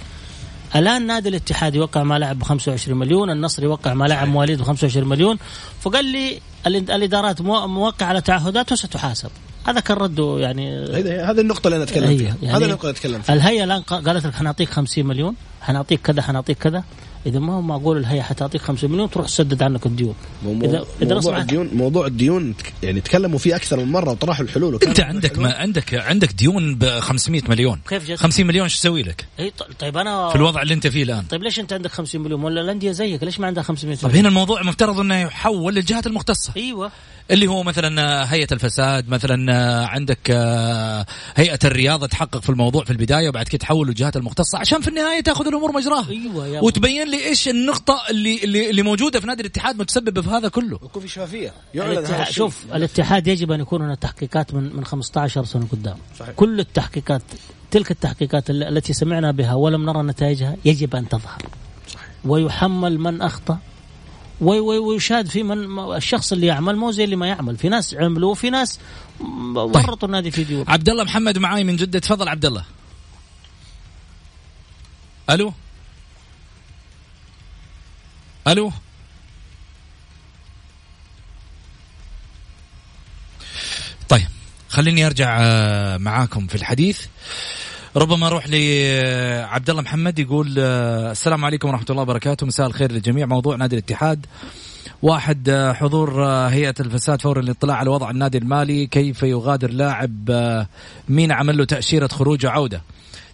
[0.75, 4.63] الآن نادي الاتحاد يوقع مع لاعب ب 25 مليون النصر يوقع مع لاعب مواليد ب
[4.63, 5.37] 25 مليون.
[5.81, 9.29] فقال لي ال- الإدارات مو- موقع على تعهدات وستحاسب
[9.67, 10.85] هذا كان رده يعني
[11.23, 12.35] هذه النقطة اللي أنا أتكلم فيها.
[12.41, 13.35] يعني هذه النقطة اللي أتكلم فيها.
[13.35, 15.35] الهيئة الآن ق- قالت لك حنعطيك 50 مليون.
[15.67, 16.83] حنعطيك كذا حنعطيك كذا.
[17.25, 20.15] إذا ما هو معقول الهيئة حتعطيك 50 مليون تروح تسدد عنك الديون.
[20.45, 22.53] مو- اذا إذا موضوع الديون موضوع الديون
[22.83, 26.85] يعني تكلموا فيه أكثر من مرة وطرحوا الحلول أنت عندك ما عندك عندك ديون ب
[26.99, 27.79] 500 مليون.
[27.89, 29.25] كيف جت؟ 50 مليون إيش تسوي لك؟
[29.57, 31.23] ط- طيب أنا في الوضع اللي أنت فيه الآن.
[31.23, 34.19] طيب ليش أنت عندك 50 مليون؟ ولا الأندية زيك ليش ما عندها 500 طيب مليون؟
[34.19, 36.53] هنا الموضوع مفترض إنه يحول للجهات المختصة.
[36.57, 36.91] أيوه.
[37.31, 39.51] اللي هو مثلا هيئة الفساد مثلا
[39.87, 44.81] عندك آه، هيئة الرياضة تحقق في الموضوع في البداية وبعد كده تحول للجهات المختصة عشان
[44.81, 49.19] في النهاية تأخذ الأمور مجراها أيوه يا وتبين لي إيش النقطة اللي اللي, اللي موجودة
[49.19, 50.79] في نادي الاتحاد متسببة في هذا كله.
[50.83, 51.07] يكون في
[51.99, 52.33] الاتحاد الشيء.
[52.35, 55.97] شوف الاتحاد يجب أن يكون هناك تحقيقات من من 15 سنة قدام.
[56.19, 56.31] صحيح.
[56.35, 57.21] كل التحقيقات
[57.71, 61.41] تلك التحقيقات ال- التي سمعنا بها ولم نرى نتائجها يجب أن تظهر.
[61.93, 62.09] صحيح.
[62.25, 63.57] ويحمل من أخطأ.
[64.41, 67.57] وي- وي- ويشاد في من الشخص اللي يعمل مو زي اللي ما يعمل.
[67.57, 68.79] في ناس عملوا وفي ناس
[69.19, 70.65] م- ورطوا النادي في ديون.
[70.67, 71.99] عبد الله محمد معاي من جدة.
[71.99, 72.63] تفضل عبد الله.
[75.29, 75.53] ألو؟
[78.47, 78.71] ألو؟
[84.09, 84.27] طيب
[84.69, 87.05] خليني أرجع آه، معاكم في الحديث.
[87.95, 92.45] ربما أروح لعبد الله محمد يقول آه، السلام عليكم ورحمة الله وبركاته.
[92.45, 94.25] مساء الخير للجميع موضوع نادي الاتحاد.
[95.01, 98.87] واحد آه، حضور هيئة الفساد فور الاطلاع على وضع النادي المالي.
[98.87, 100.29] كيف يغادر لاعب
[101.09, 102.81] مين عمل له تأشيرة خروج وعوده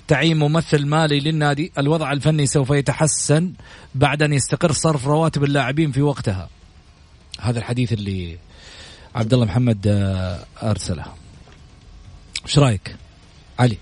[0.07, 3.53] تعيين ممثل مالي للنادي الوضع الفني سوف يتحسن
[3.95, 6.49] بعد أن يستقر صرف رواتب اللاعبين في وقتها.
[7.39, 8.37] هذا الحديث اللي
[9.15, 11.05] عبد الله محمد آه، أرسله.
[12.45, 12.95] إيش رأيك؟
[13.59, 13.77] علي.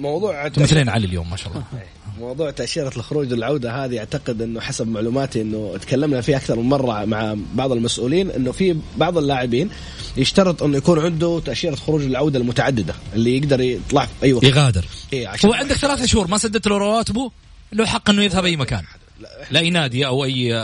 [0.00, 1.64] موضوع أنتم مثلين علي اليوم ما شاء الله.
[2.20, 7.04] موضوع تأشيرة الخروج والعودة هذه أعتقد أنه حسب معلوماتي أنه تكلمنا فيه أكثر من مرة
[7.04, 9.70] مع بعض المسؤولين أنه في بعض اللاعبين
[10.16, 14.44] يشترط أنه يكون عنده تأشيرة خروج العودة المتعددة اللي يقدر يطلع في أي وقت.
[14.44, 14.84] يغادر.
[15.12, 17.30] إيه عشان هو عندك ثلاثة شهور ما سددت له رواتبه؟
[17.72, 18.82] له حق إنه يذهب أي مكان.
[19.50, 20.54] لاي نادي أو أي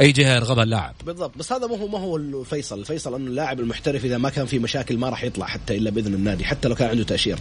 [0.00, 0.94] أي جهة يرغبها اللاعب.
[1.06, 2.78] بالضبط بس هذا ما هو ما هو الفيصل.
[2.78, 6.14] الفيصل إنه اللاعب المحترف إذا ما كان في مشاكل ما راح يطلع حتى إلا بإذن
[6.14, 7.38] النادي حتى لو كان عنده تأشيرة.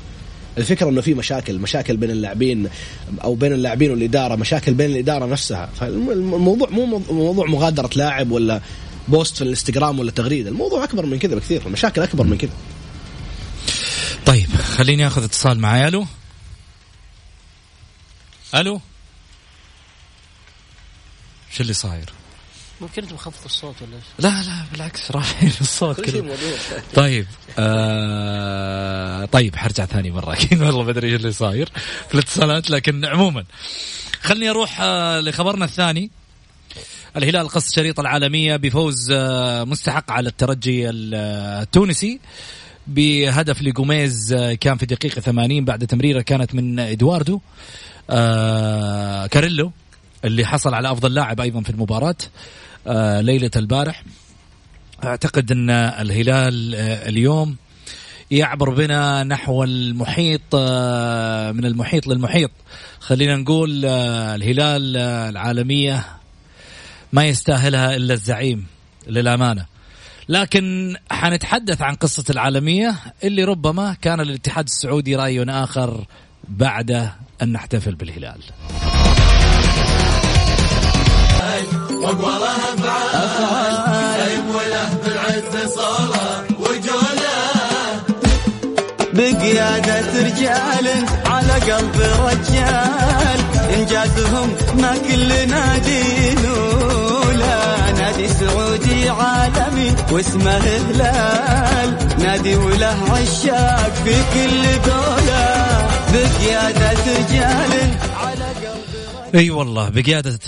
[0.57, 2.69] الفكرة إنه في مشاكل مشاكل بين اللاعبين
[3.23, 5.69] أو بين اللاعبين والإدارة مشاكل بين الإدارة نفسها.
[5.79, 8.61] فالموضوع مو مو- موضوع مغادرة لاعب ولا
[9.07, 12.51] بوست في الانستغرام ولا تغريده الموضوع أكبر من كذا بكثير المشاكل أكبر من كذا.
[14.25, 15.87] طيب خليني آخذ اتصال معي.
[15.87, 16.05] ألو؟
[18.55, 18.81] ألو؟
[21.51, 22.09] شو اللي صاير؟
[22.81, 26.35] ممكن أنت مخفض الصوت ولا إيش؟ لا لا بالعكس رافعين الصوت كل شيء
[26.93, 27.25] طيب
[27.59, 30.61] آه طيب حرجع ثاني مرة أكيد.
[30.63, 31.69] والله ما أدري إيش اللي صاير
[32.07, 33.43] في الاتصالات لكن عموما
[34.21, 36.11] خلني أروح آه لخبرنا الثاني.
[37.17, 42.19] الهلال قص شريط العالمية بفوز آه مستحق على الترجي التونسي
[42.87, 47.41] بهدف لجوميز آه، كان في دقيقة 80 بعد تمريرة كانت من إدواردو
[48.09, 49.71] آه كاريلو.
[50.27, 52.15] اللي حصل على أفضل لاعب أيضا في المباراة
[52.87, 54.03] آه ليلة البارح.
[55.03, 57.55] أعتقد أن الهلال آه، اليوم
[58.31, 62.51] يعبر بنا نحو المحيط آه، من المحيط للمحيط.
[62.99, 66.05] خلينا نقول الهلال العالمية
[67.13, 68.65] ما يستاهلها إلا الزعيم
[69.07, 69.65] للأمانة.
[70.29, 76.05] لكن حنتحدث عن قصة العالمية اللي ربما كان للاتحاد السعودي رأي آخر
[76.47, 77.09] بعد
[77.41, 78.39] أن نحتفل بالهلال.
[89.13, 90.87] بقيادة رجال
[91.25, 93.39] على قلب رجال
[93.77, 104.15] إنجازهم ما كل نادي له لا نادي سعودي عالمي واسمه هلال نادي وله عشاق في
[104.33, 107.91] كل دولة بقيادة رجال
[109.35, 110.39] إي والله بقيادة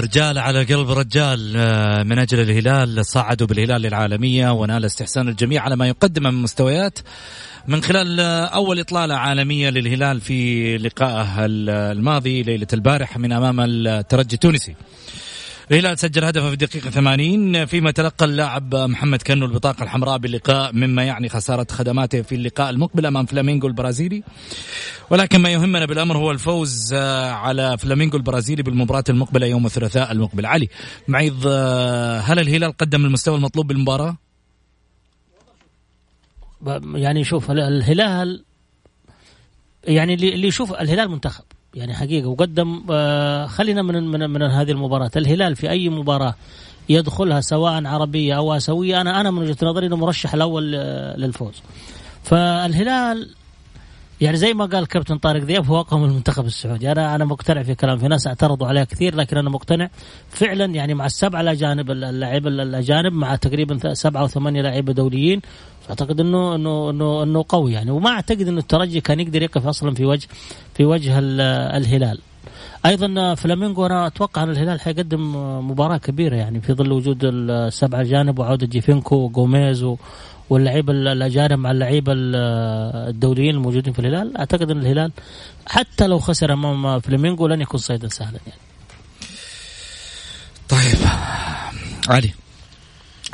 [0.00, 5.76] رجال على قلب رجال آه، من أجل الهلال صعدوا بالهلال للعالمية ونال استحسان الجميع على
[5.76, 6.98] ما يقدم من مستويات
[7.68, 14.34] من خلال آه، أول إطلالة عالمية للهلال في لقائه الماضي ليلة البارحة من أمام الترجي
[14.34, 14.74] التونسي.
[15.70, 21.04] الهلال سجل هدفه في الدقيقة 80 فيما تلقى اللاعب محمد كنو البطاقة الحمراء باللقاء مما
[21.04, 24.22] يعني خسارة خدماته في اللقاء المقبل أمام فلامينغو البرازيلي.
[25.10, 30.46] ولكن ما يهمنا بالأمر هو الفوز آه، على فلامينغو البرازيلي بالمباراة المقبلة يوم الثلاثاء المقبل.
[30.46, 30.68] علي
[31.08, 34.16] معيض آه، هل الهلال قدم المستوى المطلوب بالمباراة؟
[36.94, 38.44] يعني شوف ال- الهلال
[39.84, 41.44] يعني اللي يشوف الهلال منتخب.
[41.78, 42.28] يعني حقيقة.
[42.28, 45.10] وقدم آه، خلينا من من من هذه المباراة.
[45.16, 46.34] الهلال في أي مباراة
[46.88, 51.62] يدخلها سواء عربية أو آسيوية أنا أنا من وجهة نظري إنه مرشح الأول آه، للفوز.
[52.22, 53.34] فالهلال
[54.20, 56.92] يعني زي ما قال كابتن طارق ذياب هو اقوى من المنتخب السعودي.
[56.92, 59.90] أنا أنا مقتنع في كلام في ناس اعترضوا عليها كثير لكن أنا مقتنع
[60.28, 65.40] فعلا يعني مع السبعه الاجانب اللاعبين الأجانب مع تقريبا سبعة أو ثمانيه لاعيبه دوليين.
[65.90, 67.90] أعتقد انه انه انه إنه قوي يعني.
[67.90, 70.28] وما أعتقد إنه الترجي كان يقدر يقف أصلا في وجه
[70.74, 71.40] في وجه ال-
[71.76, 72.18] الهلال.
[72.86, 75.32] أيضا فلامينغو أنا أتوقع إن الهلال حيقدم
[75.70, 79.86] مباراة كبيرة يعني في ظل وجود السبعة اجانب وعودة جيفينكو وجوميز
[80.50, 82.36] واللعيبة الأجانب مع اللعيبة ال-
[83.08, 84.36] الدوليين الموجودين في الهلال.
[84.36, 85.12] أعتقد إن الهلال
[85.66, 88.60] حتى لو خسر أمام فلامينغو لن يكون صيدا سهلا يعني.
[90.68, 91.08] طيب.
[92.08, 92.30] علي.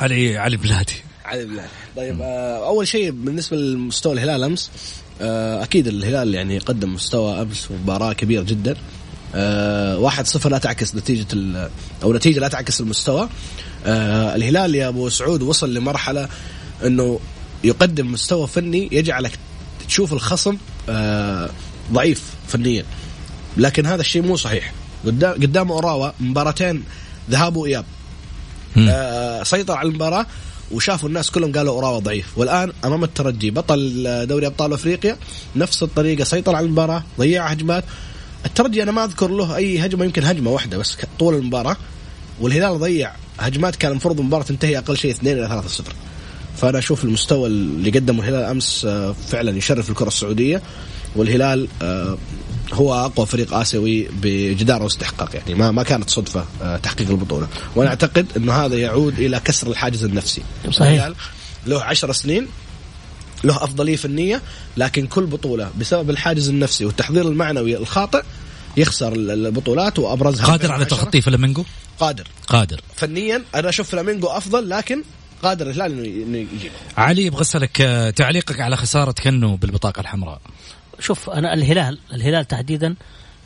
[0.01, 0.93] علي علي بلادي.
[1.25, 1.65] علي بالله.
[1.97, 4.71] طيب آه، أول شيء بالنسبة لمستوى الهلال أمس
[5.21, 8.75] آه، أكيد الهلال يعني قدم مستوى أمس مباراه كبير جدا.
[9.35, 11.69] آه، واحد صفر لا تعكس نتيجة ال-
[12.03, 13.29] أو نتيجة لا تعكس المستوى.
[13.85, 16.29] آه، الهلال يا أبو سعود وصل لمرحلة
[16.85, 17.19] إنه
[17.63, 19.39] يقدم مستوى فني يجعلك
[19.87, 20.57] تشوف الخصم
[20.89, 21.49] آه،
[21.91, 22.85] ضعيف فنيا.
[23.57, 24.73] لكن هذا الشيء مو صحيح.
[25.05, 26.83] قدام قدام أوراوا مباراتين
[27.29, 27.85] ذهاب وإياب.
[28.77, 30.25] آه، سيطر على المباراة.
[30.71, 32.37] وشافوا الناس كلهم قالوا أوراوا ضعيف.
[32.37, 35.17] والآن أمام الترجي بطل دوري أبطال أفريقيا
[35.55, 37.83] نفس الطريقة سيطر على المباراة ضيع هجمات.
[38.45, 41.77] الترجي أنا ما أذكر له أي هجمة يمكن هجمة واحدة بس طول المباراة.
[42.41, 45.93] والهلال ضيع هجمات كان المفروض المباراة تنتهي أقل شيء 2 إلى 3 0
[46.57, 50.61] فأنا أشوف المستوى اللي قدمه الهلال أمس آه، فعلا يشرف الكرة السعودية.
[51.15, 52.17] والهلال آه،
[52.73, 57.47] هو أقوى فريق آسيوي بجداره واستحقاق يعني ما ما كانت صدفة آه، تحقيق البطولة.
[57.75, 60.41] وأنا أعتقد إنه هذا يعود إلى كسر الحاجز النفسي.
[60.71, 61.09] صحيح.
[61.67, 62.47] له عشر سنين
[63.43, 64.41] له أفضلية فنية
[64.77, 68.23] لكن كل بطولة بسبب الحاجز النفسي والتحضير المعنوي الخاطئ
[68.77, 70.45] يخسر ال- البطولات وأبرزها.
[70.45, 71.03] قادر على 2010.
[71.05, 71.65] تخطي فلامينغو؟
[71.99, 72.27] قادر.
[72.47, 72.81] قادر.
[72.95, 75.03] فنيا أنا أشوف فلامينغو أفضل لكن
[75.43, 80.41] قادر الهلال إنه يجيبه علي يبغى أسألك آه، تعليقك على خسارة كنو بالبطاقة الحمراء؟
[80.99, 82.95] شوف أنا الهلال الهلال تحديدا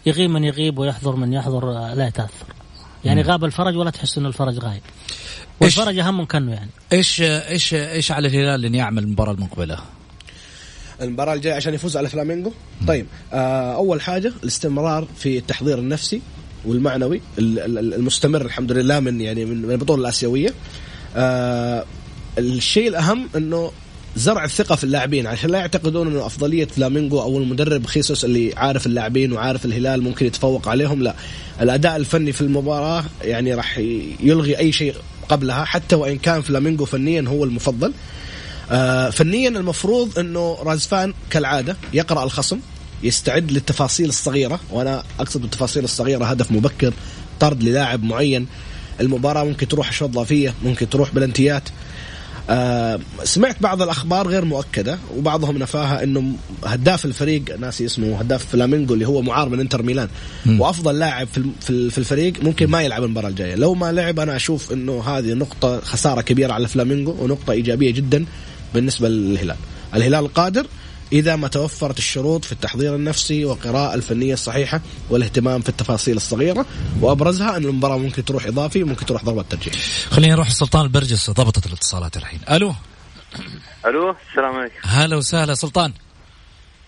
[0.05, 2.45] يغيب من يغيب ويحضر من يحضر آه، لا يتأثر.
[3.05, 4.81] يعني غاب الفرج ولا تحس ان الفرج غايب.
[5.61, 6.69] والفرج أهم من كنو يعني.
[6.93, 9.79] إيش إيش إيش على الهلال إن يعمل المباراة المقبلة؟
[11.01, 12.51] المباراة الجاية عشان يفوز على فلامينغو؟
[12.87, 16.21] طيب آه أول حاجة الاستمرار في التحضير النفسي
[16.65, 20.53] والمعنوي ال- ال- المستمر الحمد لله من يعني من من البطولة الآسيوية.
[21.15, 21.85] آه
[22.37, 23.71] الشيء الأهم إنه
[24.19, 25.27] زرع الثقة في اللاعبين.
[25.27, 30.25] عشان لا يعتقدون إنه أفضلية فلامينغو أو المدرب خيسوس اللي عارف اللاعبين وعارف الهلال ممكن
[30.25, 31.15] يتفوق عليهم؟ لا.
[31.61, 33.77] الأداء الفني في المباراة يعني راح
[34.19, 34.95] يلغي أي شيء
[35.29, 37.93] قبلها حتى وإن كان فلامينغو فنيا هو المفضل.
[38.71, 42.59] آه، فنيا المفروض إنه رازفان كالعادة يقرأ الخصم
[43.03, 44.59] يستعد للتفاصيل الصغيرة.
[44.71, 46.93] وأنا أقصد بالتفاصيل الصغيرة هدف مبكر
[47.39, 48.47] طرد للاعب معين.
[49.01, 51.63] المباراة ممكن تروح اشواط اضافيه ممكن تروح بلنتيات.
[52.49, 56.33] آه سمعت بعض الأخبار غير مؤكدة وبعضهم نفاها إنه
[56.65, 60.07] هداف الفريق ناسي اسمه هداف فلامينغو اللي هو معار من إنتر ميلان
[60.59, 61.27] وأفضل لاعب
[61.61, 63.55] في الفريق ممكن ما يلعب المباراة الجاية.
[63.55, 68.25] لو ما لعب أنا أشوف إنه هذه نقطة خسارة كبيرة على فلامينغو ونقطة إيجابية جدا
[68.73, 69.57] بالنسبة للهلال.
[69.95, 70.67] الهلال قادر
[71.11, 76.65] إذا ما توفرت الشروط في التحضير النفسي والقراءه الفنية الصحيحة والاهتمام في التفاصيل الصغيرة
[77.01, 79.73] وأبرزها أن المباراة ممكن تروح إضافي ممكن تروح ضربة ترجيح.
[80.11, 82.39] خلينا نروح لسلطان البرجس ضبطت الاتصالات الحين.
[82.51, 82.73] ألو؟
[83.85, 84.75] ألو السلام عليكم.
[84.83, 85.93] هلا وسهلا سلطان.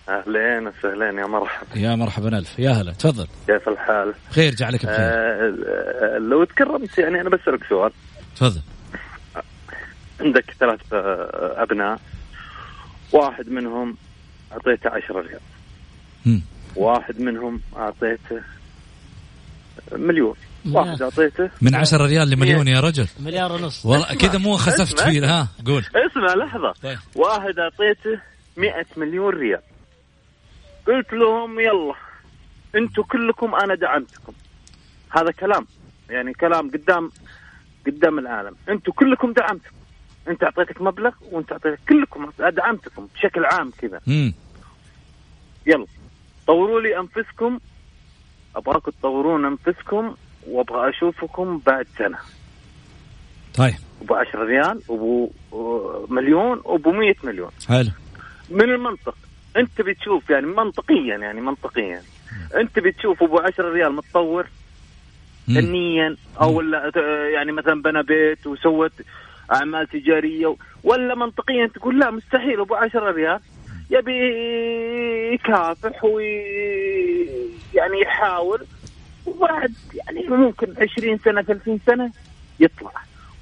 [0.08, 1.78] أهلين وسهلين يا مرحبا.
[1.78, 2.58] يا مرحبا ألف.
[2.58, 3.26] يا هلا تفضل.
[3.46, 4.96] كيف الحال؟ خير جعلك بخير.
[4.98, 5.54] آه
[6.16, 7.92] آه، لو تكرمت يعني أنا بسألك سؤال.
[8.36, 8.60] تفضل.
[10.20, 12.00] عندك ثلاث آه، أبناء
[13.12, 13.96] واحد منهم
[14.52, 15.40] أعطيته 10 ريال.
[16.76, 18.42] واحد منهم أعطيته
[19.92, 20.34] مليون.
[20.70, 23.08] واحد أعطيته من 10 ريال لمليون يا رجل.
[23.20, 23.86] مليار ونص.
[23.86, 25.00] والله كذا مو خسفت.
[25.00, 25.84] فيه ها؟ قول.
[25.86, 26.72] اسمع لحظة.
[26.82, 26.98] طيب.
[27.14, 28.20] واحد أعطيته
[28.56, 29.60] 100 مليون ريال.
[30.86, 31.94] قلت لهم يلا
[32.74, 34.32] أنتم كلكم أنا دعمتكم.
[35.10, 35.66] هذا كلام
[36.10, 37.10] يعني كلام قدام
[37.86, 38.56] قدام العالم.
[38.68, 39.76] أنتم كلكم دعمتكم.
[40.28, 44.00] انت اعطيتك مبلغ وانت اعطيتك كلكم دعمتكم بشكل عام كذا.
[45.66, 45.86] يلا.
[46.46, 47.58] طوروا لي انفسكم.
[48.56, 50.14] ابغاكم تطورون انفسكم
[50.46, 52.18] وابغى اشوفكم بعد سنة.
[53.54, 53.74] طيب.
[54.02, 57.50] ابو 10 ريال وابو آه، مليون وابو 100 مليون.
[57.68, 57.90] حلو.
[58.50, 59.14] من المنطق.
[59.56, 62.02] انت بتشوف يعني منطقيا يعني منطقيا.
[62.54, 64.46] انت بتشوف ابو 10 ريال متطور.
[65.46, 66.60] فنيا أو
[67.34, 68.92] يعني مثلا بنى بيت وسوت
[69.54, 72.60] أعمال تجارية ولا منطقيا تقول لا مستحيل.
[72.60, 73.40] أبو 10 ريال.
[73.90, 76.26] يبي يكافح وي
[77.74, 78.66] يعني يحاول.
[79.26, 82.10] وبعد يعني ممكن 20 سنة 30 سنة
[82.60, 82.92] يطلع.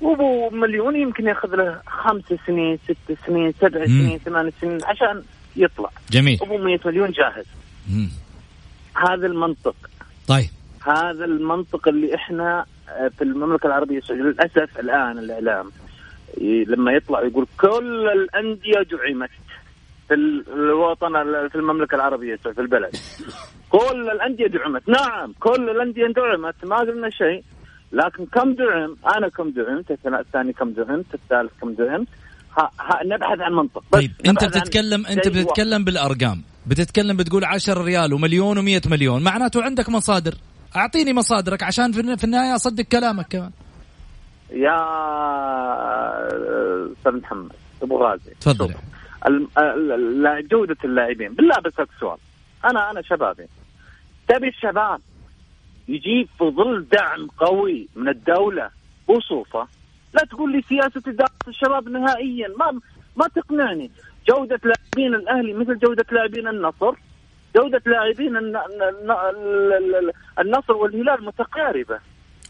[0.01, 3.87] وأبو مليون يمكن ياخذ له خمس سنين ست سنين سبع.
[3.87, 5.23] سنين ثمان سنين عشان
[5.57, 5.91] يطلع.
[6.11, 6.39] جميل.
[6.43, 7.45] أبو 100 مليون جاهز.
[7.91, 8.09] مم.
[8.97, 9.77] هذا المنطق.
[10.29, 10.49] طيب.
[10.87, 15.71] هذا المنطق اللي إحنا آه، في المملكة العربية السعودية للأسف الآن الإعلام.
[16.69, 19.31] لما يطلع يقول كل الأندية دعمت
[20.09, 22.97] في ال- الوطن ال- في المملكة العربية في البلد.
[23.71, 27.43] كل الأندية دعمت نعم كل الأندية دعمت ما قلنا شيء.
[27.93, 32.09] لكن كم دعم أنا كم دعمت الثاني كم دعمت الثالث كم دعمت
[32.59, 33.83] ها ها نبحث عن منطق.
[33.93, 35.39] طيب أنت بتتكلم أنت واحد.
[35.39, 36.43] بتتكلم بالأرقام.
[36.67, 39.23] بتتكلم بتقول 10 ريال ومليون و100 مليون.
[39.23, 40.35] معناته عندك مصادر.
[40.77, 43.51] أعطيني مصادرك عشان في النهاية أصدق كلامك كمان.
[44.53, 44.77] يا
[46.93, 48.31] أستاذ محمد أبو غازي.
[48.41, 48.75] تفضل.
[50.51, 51.35] جودة اللاعبين.
[51.35, 52.19] بالله بسألك سؤال
[52.65, 53.47] أنا أنا شبابي.
[54.29, 55.01] تبي الشباب
[55.89, 58.71] يجيب في ظل دعم قوي من الدولة
[59.09, 59.67] وصوفة
[60.15, 62.49] لا تقول لي سياسة إدارة الشباب نهائيا.
[62.59, 62.81] ما
[63.17, 63.91] ما تقنعني.
[64.29, 66.93] جودة لاعبين الأهلي مثل جودة لاعبين النصر.
[67.57, 71.99] جودة لاعبين الن- الن- ال- ال- النصر والهلال متقاربة.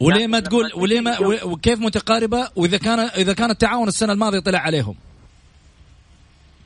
[0.01, 4.59] وليه ما تقول وليه ما وكيف متقاربة؟ وإذا كان إذا كان التعاون السنة الماضية طلع
[4.59, 4.95] عليهم.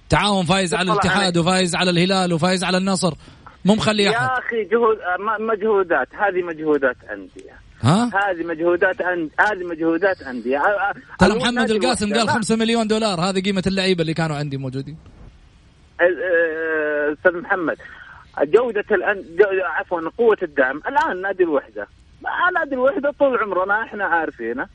[0.08, 1.38] تعاون فايز على الاتحاد.
[1.38, 3.14] وفايز على الهلال وفايز على النصر.
[3.64, 4.14] مو مخلي أحد.
[4.22, 4.96] يا أخي جهود
[5.40, 6.08] مجهودات.
[6.14, 7.52] هذه مجهودات أندية.
[7.82, 9.02] ها؟ هذه مجهودات.
[9.40, 12.14] هذه مجهودات أ- ترى الو- محمد القاسم.
[12.14, 13.20] قال لا، 5 مليون دولار.
[13.20, 14.96] هذه قيمة اللعيبة اللي كانوا عندي موجودين.
[17.12, 17.76] أستاذ محمد
[18.42, 19.16] جودة الأن...
[19.36, 20.76] جو- عفوا قوة الدعم.
[20.88, 21.86] الآن نادي الوحدة.
[22.24, 24.66] ما- نادي الوحدة طول عمرنا إحنا عارفينه.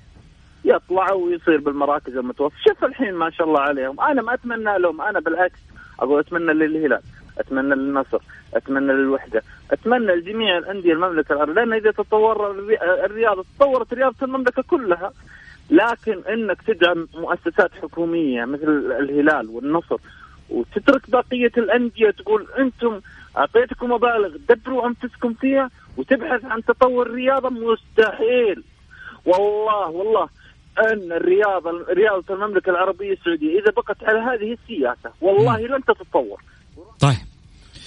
[0.66, 4.02] يطلع ويصير بالمراكز المتوسطة شوف الحين ما شاء الله عليهم.
[4.02, 5.02] أنا ما أتمنى لهم.
[5.02, 5.60] أنا بالعكس
[6.00, 7.02] أقول أتمنى للهلال
[7.40, 8.20] أتمنى للنصر
[8.54, 14.62] أتمنى للوحدة أتمنى لجميع الأندية المملكة العربية لأن إذا تطور الري- الرياضة تطورت رياضة المملكة
[14.62, 15.12] كلها.
[15.72, 19.98] لكن إنك تدعم مؤسسات حكومية مثل الهلال والنصر
[20.50, 23.02] وتترك بقية الأندية تقول أنتم
[23.38, 28.64] أعطيتكم مبالغ دبروا أنفسكم فيها وتبحث عن تطور الرياضه مستحيل
[29.26, 30.30] والله والله
[30.80, 36.42] أن الرياضة رياضة المملكة العربية السعودية إذا بقت على هذه السياسة والله لن تتطور
[37.00, 37.18] طيب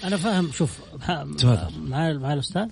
[0.04, 0.78] أنا فاهم شوف
[1.38, 1.68] تفضل.
[2.32, 2.68] الأستاذ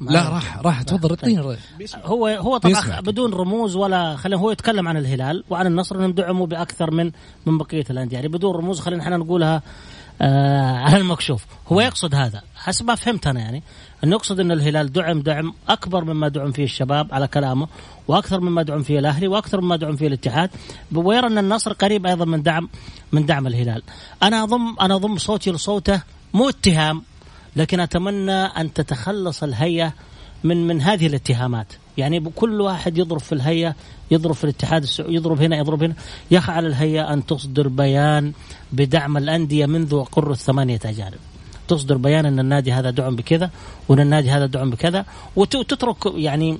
[0.00, 1.18] لا راح راح تفضل طيب.
[1.18, 1.56] اعطيني الرأي.
[2.04, 3.04] هو هو طبعا يسمعك.
[3.04, 7.10] بدون رموز ولا خلينا هو يتكلم عن الهلال وعن النصر انهم دعموا بأكثر من
[7.46, 9.62] من بقية الأندية يعني بدون رموز خلينا إحنا نقولها
[10.20, 11.44] آه على المكشوف.
[11.72, 12.42] هو يقصد هذا.
[12.56, 13.62] حسب ما فهمت أنا يعني.
[14.04, 17.68] أنه يقصد أن الهلال دعم دعم أكبر مما دعم فيه الشباب على كلامه
[18.08, 20.50] وأكثر مما دعم فيه الأهلي وأكثر مما دعم فيه الاتحاد
[20.94, 22.68] ويرى أن النصر قريب أيضا من دعم
[23.12, 23.82] من دعم الهلال.
[24.22, 26.02] أنا أضم أنا أضم صوتي لصوته
[26.34, 27.02] مو اتهام
[27.56, 29.92] لكن أتمنى أن تتخلص الهيئة
[30.44, 31.72] من من هذه الاتهامات.
[32.00, 33.74] يعني كل واحد يضرب في الهيئة
[34.10, 35.94] يضرب في الاتحاد السعودي يضرب هنا يضرب هنا.
[36.30, 38.32] يقع على الهيئة أن تصدر بيان
[38.72, 41.18] بدعم الأندية منذ قر الثمانية اجانب
[41.68, 43.50] تصدر بيان أن النادي هذا دعم بكذا
[43.88, 45.04] وأن النادي هذا دعم بكذا
[45.36, 46.58] وتترك يعني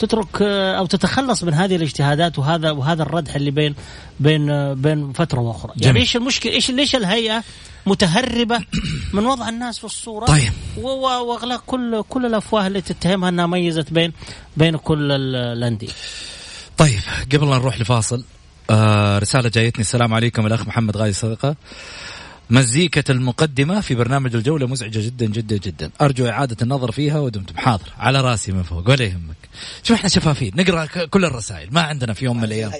[0.00, 0.42] تترك
[0.78, 3.74] أو تتخلص من هذه الاجتهادات وهذا وهذا الردح اللي بين
[4.20, 5.72] بين بين فترة وأخرى.
[5.76, 5.86] جميل.
[5.86, 7.44] يعني إيش المشكلة؟ إيش ليش الهيئة
[7.86, 8.60] متهربة
[9.14, 10.52] من وضع الناس في الصورة؟ طيب.
[10.76, 14.12] وأغلاق كل كل الأفواه اللي تتهمها إنها ميزت بين
[14.56, 15.88] بين كل ال- الأندية.
[16.78, 17.00] طيب
[17.32, 18.24] قبل لا نروح لفاصل
[18.70, 19.80] آه رسالة جايتني.
[19.80, 21.56] السلام عليكم الأخ محمد غازي صدقة
[22.50, 25.90] مزيكة المقدمة في برنامج الجولة مزعجة جدا جدا جدا.
[26.00, 27.92] أرجو إعادة النظر فيها ودمتم حاضر.
[27.98, 28.90] على راسي من فوق.
[28.90, 29.36] ولا يهمك.
[29.82, 30.52] شوف إحنا شفافين.
[30.56, 31.68] نقرأ كل الرسائل.
[31.72, 32.72] ما عندنا في يوم من الأيام.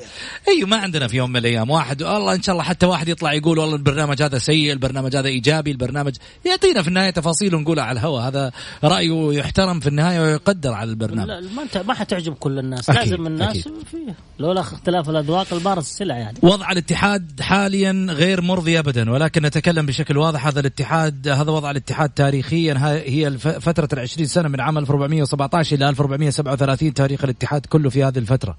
[0.48, 1.70] أيوة ما عندنا في يوم من الأيام.
[1.70, 5.28] واحد والله إن شاء الله حتى واحد يطلع يقول والله البرنامج هذا سيء البرنامج هذا
[5.28, 6.16] إيجابي البرنامج.
[6.46, 8.52] يعطينا في النهاية تفاصيل ونقولها على الهواء هذا
[8.84, 11.28] رأيه يحترم في النهاية ويقدر على البرنامج.
[11.28, 12.90] لا ما انت ما حتعجب كل الناس.
[12.90, 13.72] أكيد، لازم الناس أكيد.
[13.90, 16.38] فيه لولا اختلاف الأذواق البارز السلع يعني.
[16.42, 20.46] وضع الاتحاد حاليا غير مرضي ابدا ولكن نتكلم بشكل واضح.
[20.46, 22.74] هذا الاتحاد هذا وضع الاتحاد تاريخيا.
[23.06, 28.56] هي فترة العشرين سنة من عام 1417 إلى 1437 تاريخ الاتحاد كله في هذه الفترة.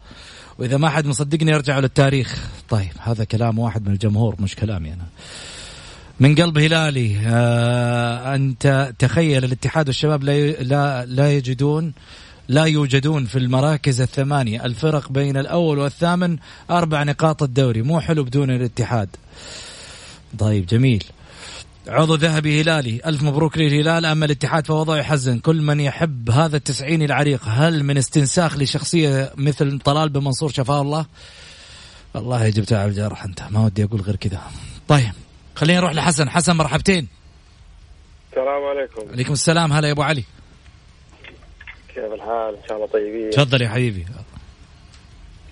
[0.60, 2.50] وإذا ما حد مصدقني ارجعوا للتاريخ.
[2.70, 5.06] طيب هذا كلام واحد من الجمهور مش كلامي أنا.
[6.20, 11.94] من قلب هلالي آه انت تخيل الاتحاد والشباب لا لا لا يجدون
[12.48, 14.66] لا يوجدون في المراكز الثمانية.
[14.66, 16.38] الفرق بين الأول والثامن
[16.70, 17.82] أربع نقاط الدوري.
[17.82, 19.10] مو حلو بدون الاتحاد.
[20.40, 21.04] طيب جميل.
[21.88, 23.02] عضو ذهبي هلالي.
[23.06, 24.06] ألف مبروك للهلال.
[24.06, 25.40] أما الاتحاد فوضعه يحزن.
[25.40, 30.82] كل من يحب هذا التسعيني العريق هل من استنساخ لشخصية مثل طلال بن منصور شفاه
[30.82, 31.06] الله؟
[32.14, 33.42] والله جبتها على الجرح أنت.
[33.52, 34.42] ما ودي أقول غير كذا.
[34.88, 35.12] طيب
[35.56, 36.30] خلينا نروح لحسن.
[36.30, 37.08] حسن مرحبتين.
[38.30, 39.12] السلام عليكم.
[39.12, 39.74] عليكم السلام.
[39.74, 40.24] هلا يا أبو علي.
[41.88, 43.30] كيف الحال؟ إن شاء الله طيبين.
[43.30, 44.06] تفضل يا حبيبي.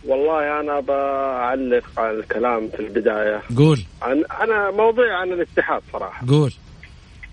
[0.05, 3.41] والله أنا بعلق على الكلام في البداية.
[3.57, 3.79] قول.
[4.01, 6.27] عن أنا موضوعي عن الاتحاد صراحة.
[6.27, 6.53] قول.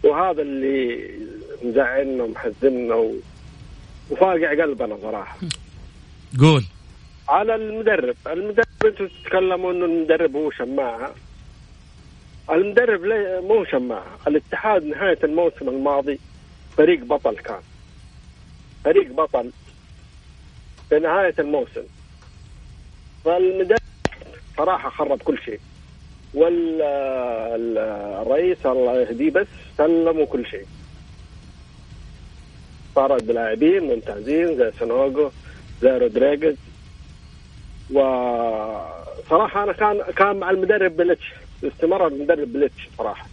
[0.04, 1.10] وهذا اللي
[1.62, 3.14] مزعلنا ومحزننا و...
[4.10, 5.36] وفاقع قلبنا صراحة.
[6.40, 6.64] قول.
[7.28, 8.16] على المدرب.
[8.26, 11.14] المدرب أنتم تتكلموا إنه المدرب هو شماعة.
[12.50, 14.18] المدرب لي مو شماعة.
[14.28, 16.18] الاتحاد نهاية الموسم الماضي
[16.76, 17.60] فريق بطل كان.
[18.84, 19.50] فريق بطل
[20.88, 21.82] في نهاية الموسم.
[23.26, 23.78] فالمدرب
[24.56, 25.60] صراحة خرب كل شيء.
[26.34, 27.46] والرئيس
[28.66, 29.46] الله يهديه بس
[29.78, 30.66] سلموا كل شيء.
[32.94, 35.30] صارت بلاعبين ممتازين زي سنوغو
[35.82, 36.56] زي رودريغيز.
[37.90, 41.32] وصراحة أنا كان كان مع المدرب بلتش
[41.64, 43.26] استمر المدرب بلتش صراحة.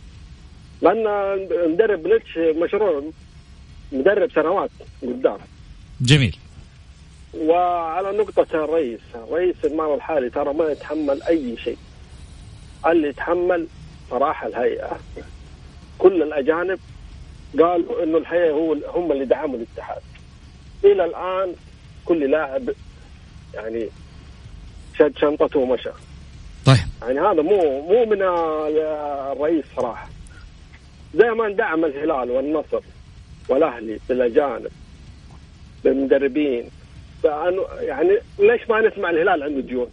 [0.82, 1.08] لأن
[1.52, 3.04] المدرب بلتش مشروع
[3.92, 4.70] مدرب سنوات
[5.02, 5.38] قدام.
[6.02, 6.38] جميل.
[7.38, 11.78] وعلى نقطة الرئيس الرئيس المال الحالي ترى ما يتحمل أي شيء.
[12.86, 13.68] اللي يتحمل
[14.10, 15.00] صراحة الهيئة.
[15.98, 16.80] كل الأجانب
[17.60, 20.02] قالوا إنه الهيئة هو هم اللي دعموا الاتحاد.
[20.84, 21.54] إلى الآن
[22.06, 22.70] كل لاعب
[23.54, 23.90] يعني
[24.98, 25.90] شد شنطته ومشى.
[26.66, 26.78] طيب.
[27.02, 30.10] يعني هذا مو مو من الرئيس صراحة.
[31.16, 32.82] زي ما دعم الهلال والنصر
[33.50, 34.72] والأهلي بالأجانب
[35.84, 36.70] بالمدربين
[37.82, 38.10] يعني
[38.40, 39.88] ليش ما نسمع الهلال عنده ديون؟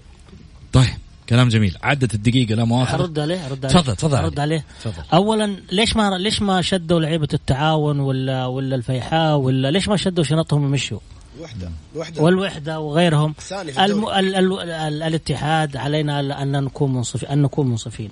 [0.73, 0.85] طيب
[1.29, 1.77] كلام جميل.
[1.83, 3.01] عدت الدقيقة لا مؤاخذة.
[3.03, 3.75] أرد عليه أرد عليه.
[3.75, 4.17] تفضل تفضل.
[4.17, 4.65] أرد عليه.
[4.85, 5.05] تفضل.
[5.15, 10.25] اولا ليش ما ليش ما شدوا لعيبة التعاون ولا ولا الفيحاء ولا ليش ما شدوا
[10.25, 10.99] شنطهم ومشوا؟
[11.41, 12.23] وحدة وحدة.
[12.23, 13.35] والوحدة وغيرهم.
[13.79, 14.09] الم...
[14.09, 14.35] ال...
[14.35, 14.61] ال...
[14.61, 15.03] ال...
[15.03, 18.11] الاتحاد علينا أن نكون منصفين أن نكون منصفين.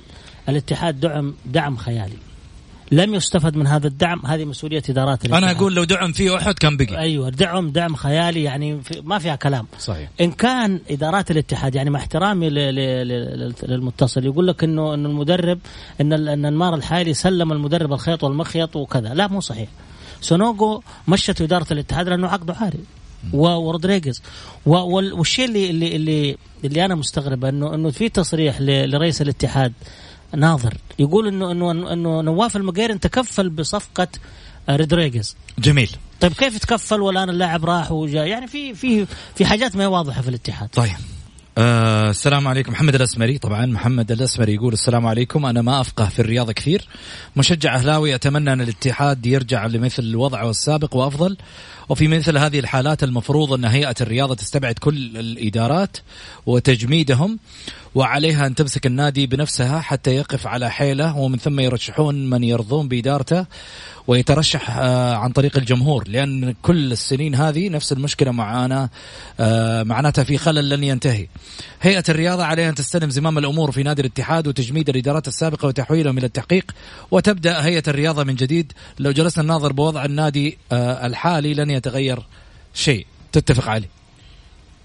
[0.48, 2.16] الاتحاد دعم دعم خيالي.
[2.92, 5.42] لم يستفد من هذا الدعم هذه مسؤولية إدارات الاتحاد.
[5.42, 6.98] أنا أقول لو دعم فيه أحد كان بقي.
[6.98, 9.66] أيوه دعم دعم خيالي يعني في ما فيها كلام.
[9.78, 10.08] صحيح.
[10.20, 15.58] إن كان إدارات الاتحاد يعني مع احترامي للمتصل يقول لك انه إنه المدرب
[16.00, 19.14] إن إن المار الحالي سلم المدرب الخيط والمخيط وكذا.
[19.14, 19.68] لا مو صحيح.
[20.20, 22.78] سونوجو مشت إدارة الاتحاد لأنه عقده عالي
[23.32, 24.22] و- ورودريغيز.
[24.66, 29.72] والشيء اللي اللي اللي, اللي أنا مستغرب انه إنه في تصريح لرئيس الاتحاد
[30.36, 30.74] ناظر.
[30.98, 34.08] يقول انه انه إنه نواف المقيرن تكفل بصفقة
[34.68, 35.90] آه، رودريغيز جميل.
[36.20, 40.22] طيب كيف تكفل والان اللاعب راح وجاء؟ يعني في في في حاجات ما هي واضحة
[40.22, 40.68] في الاتحاد.
[40.68, 40.92] طيب.
[41.58, 42.72] آه السلام عليكم.
[42.72, 43.38] محمد الأسمري.
[43.38, 45.46] طبعا محمد الأسمري يقول السلام عليكم.
[45.46, 46.88] أنا ما أفقه في الرياضة كثير.
[47.36, 51.36] مشجع أهلاوي أتمنى أن الاتحاد يرجع لمثل وضعه السابق وأفضل.
[51.88, 55.96] وفي مثل هذه الحالات المفروض أن هيئة الرياضة تستبعد كل الإدارات
[56.46, 57.38] وتجميدهم.
[57.98, 63.46] وعليها أن تمسك النادي بنفسها حتى يقف على حيله ومن ثم يرشحون من يرضون بإدارته
[64.06, 68.88] ويترشح آه، عن طريق الجمهور لأن كل السنين هذه نفس المشكلة معانا
[69.40, 71.26] آه، معناتها في خلل لن ينتهي.
[71.80, 76.26] هيئة الرياضة عليها أن تستلم زمام الأمور في نادي الاتحاد وتجميد الإدارات السابقة وتحويلهم إلى
[76.26, 76.72] التحقيق
[77.10, 82.26] وتبدأ هيئة الرياضة من جديد لو جلسنا نناظر بوضع النادي آه، الحالي لن يتغير
[82.74, 83.06] شيء.
[83.32, 83.97] تتفق علي؟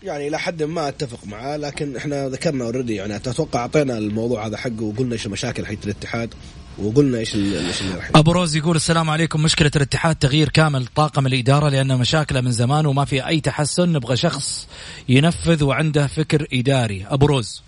[0.03, 4.57] يعني إلى حد ما أتفق معاه لكن إحنا ذكرنا already يعني أتوقع أعطينا الموضوع هذا
[4.57, 6.33] حقه وقلنا إيش المشاكل حقت الاتحاد
[6.77, 7.83] وقلنا إيش إيش
[8.15, 9.43] أبو روز يقول السلام عليكم.
[9.43, 13.91] مشكلة الاتحاد تغيير كامل طاقم الإدارة لأن مشاكله من زمان وما في أي تحسن.
[13.91, 14.67] نبغى شخص
[15.09, 17.05] ينفذ وعنده فكر إداري.
[17.09, 17.61] أبو روز.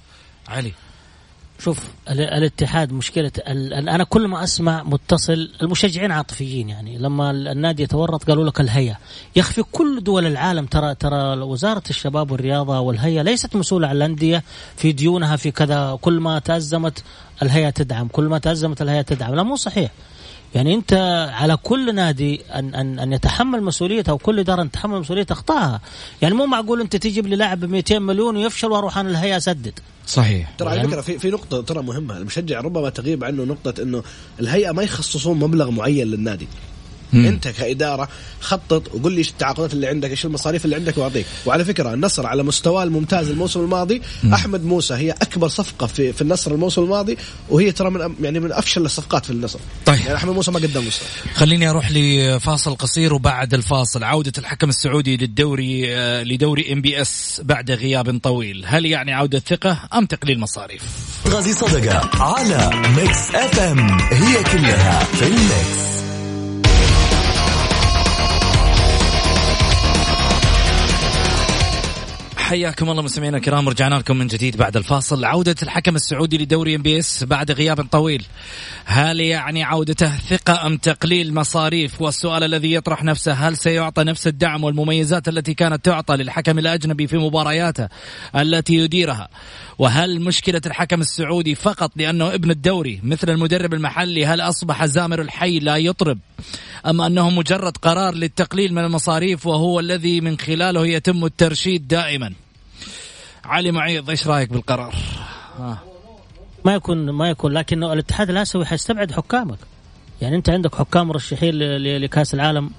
[0.48, 0.72] علي.
[1.60, 1.80] شوف
[2.10, 6.98] ال- الاتحاد مشكلة أنا كل ما أسمع متصل المشجعين عاطفيين يعني.
[6.98, 8.98] لما ال- النادي يتورط قالوا لك الهيئة.
[9.36, 13.96] يا أخي في كل دول العالم ترى ترى وزارة الشباب والرياضة والهيئة ليست مسؤولة عن
[13.96, 14.44] الأندية.
[14.78, 17.04] في ديونها في كذا كل ما تأزمت
[17.42, 19.36] الهيئة تدعم كل ما تأزمت الهيئة تدعم.
[19.36, 19.92] لا مو صحيح.
[20.56, 20.94] يعني انت
[21.34, 25.82] على كل نادي ان ان ان يتحمل مسؤوليته أو كل إدارة ان تتحمل مسؤوليه اخطائها،
[26.22, 29.80] يعني مو معقول انت تجيب لي لاعب ب 200 مليون ويفشل وأروح أنا الهيئة اسدد.
[30.08, 30.52] صحيح.
[30.58, 34.04] ترى على يعني- فكرة في في نقطة ترى مهمة المشجع ربما تغيب عنه نقطة إنه
[34.40, 36.48] الهيئة ما يخصصون مبلغ معين للنادي.
[37.14, 37.26] مم.
[37.26, 41.26] انت كإدارة خطط وقول لي إيش التعاقدات اللي عندك إيش المصاريف اللي عندك وأعطيك.
[41.46, 44.02] وعلى فكرة النصر على مستواه الممتاز الموسم الماضي
[44.34, 47.18] أحمد موسى هي أكبر صفقة في في النصر الموسم الماضي
[47.50, 49.60] وهي ترى من يعني من أفشل الصفقات في النصر.
[49.86, 50.00] طيب.
[50.00, 51.08] يعني أحمد موسى ما قدم مستوى.
[51.34, 54.04] خليني أروح لفاصل قصير وبعد الفاصل.
[54.04, 60.06] عودة الحكم السعودي للدوري آه، لدوري MBS بعد غياب طويل، هل يعني عودة ثقة أم
[60.06, 60.82] تقليل مصاريف؟
[61.28, 63.98] غازي صدقة على Mix FM.
[64.12, 65.95] هي كلها في ال Mix.
[72.46, 75.26] حياكم الله مستمعينا الكرام رجعنا لكم من جديد بعد الفاصل.
[75.26, 78.26] عودة الحكم السعودي لدوري MBS بعد غياب طويل.
[78.86, 84.64] هل يعني عودته ثقة أم تقليل مصاريف؟ والسؤال الذي يطرح نفسه هل سيعطى نفس الدعم
[84.64, 87.88] والمميزات التي كانت تعطى للحكم الأجنبي في مبارياته
[88.36, 89.28] التي يديرها؟
[89.80, 95.60] وهل مشكلة الحكم السعودي فقط لأنه ابن الدوري مثل المدرب المحلي هل أصبح زامر الحي
[95.60, 96.20] لا يطرب؟
[96.86, 102.34] أم أنه مجرد قرار للتقليل من المصاريف وهو الذي من خلاله يتم الترشيد دائما؟
[103.46, 104.96] علي معيض إيش رأيك بالقرار؟
[106.66, 109.58] ما يكون ما يكون لكنه الاتحاد الآسيوي حيستبعد حكامك.
[110.22, 111.54] يعني أنت عندك حكام مرشحين
[111.98, 112.72] لكأس العالم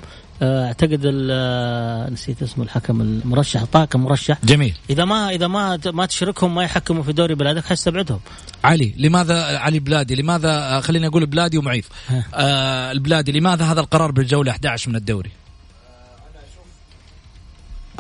[0.42, 4.38] اعتقد ال- آه، نسيت اسمه الحكم المرشح طاقم مرشح.
[4.44, 4.74] جميل.
[4.90, 8.20] إذا ما إذا ما ما تشركهم ما يحكموا في دوري بلادك حيستبعدهم
[8.64, 12.24] علي لماذا علي بلادي؟ لماذا آه، خليني أقول بلادي ومعيض ها.
[12.34, 15.30] آه البلادي لماذا هذا القرار بالجولة 11 من الدوري؟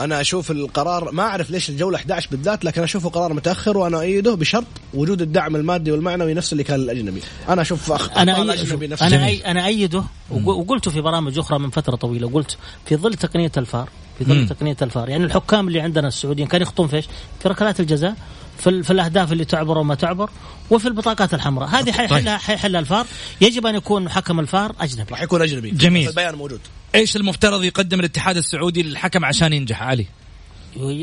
[0.00, 4.34] أنا أشوف القرار ما أعرف ليش الجولة 11 بالذات لكن اشوفه قرار متأخر وأنا اؤيده
[4.34, 8.16] بشرط وجود الدعم المادي والمعنوي نفس اللي كان الأجنبي أنا أشوف أخ...
[8.16, 8.42] أنا.
[8.42, 9.26] الأجنبي نفس أنا.
[9.26, 9.46] أي...
[9.46, 13.88] أنا ايده وق- وقلته في برامج أخرى من فترة طويلة قلت في ظل تقنية الفار
[14.18, 14.46] في ظل مم.
[14.46, 17.04] تقنية الفار يعني الحكام اللي عندنا السعوديين كانوا يخطون فيش
[17.42, 18.14] في ركلات الجزاء
[18.58, 18.84] في, ال...
[18.84, 20.30] في الأهداف اللي تعبر وما تعبر
[20.70, 21.68] وفي البطاقات الحمراء.
[21.68, 23.06] هذه حيحلها حيحلها الفار.
[23.40, 25.10] يجب أن يكون حكم الفار أجنبي.
[25.10, 25.70] راح يكون أجنبي.
[25.70, 26.08] جميل.
[26.08, 26.60] البيان موجود.
[26.94, 30.06] إيش المفترض يقدم الاتحاد السعودي للحكم عشان ينجح؟ علي؟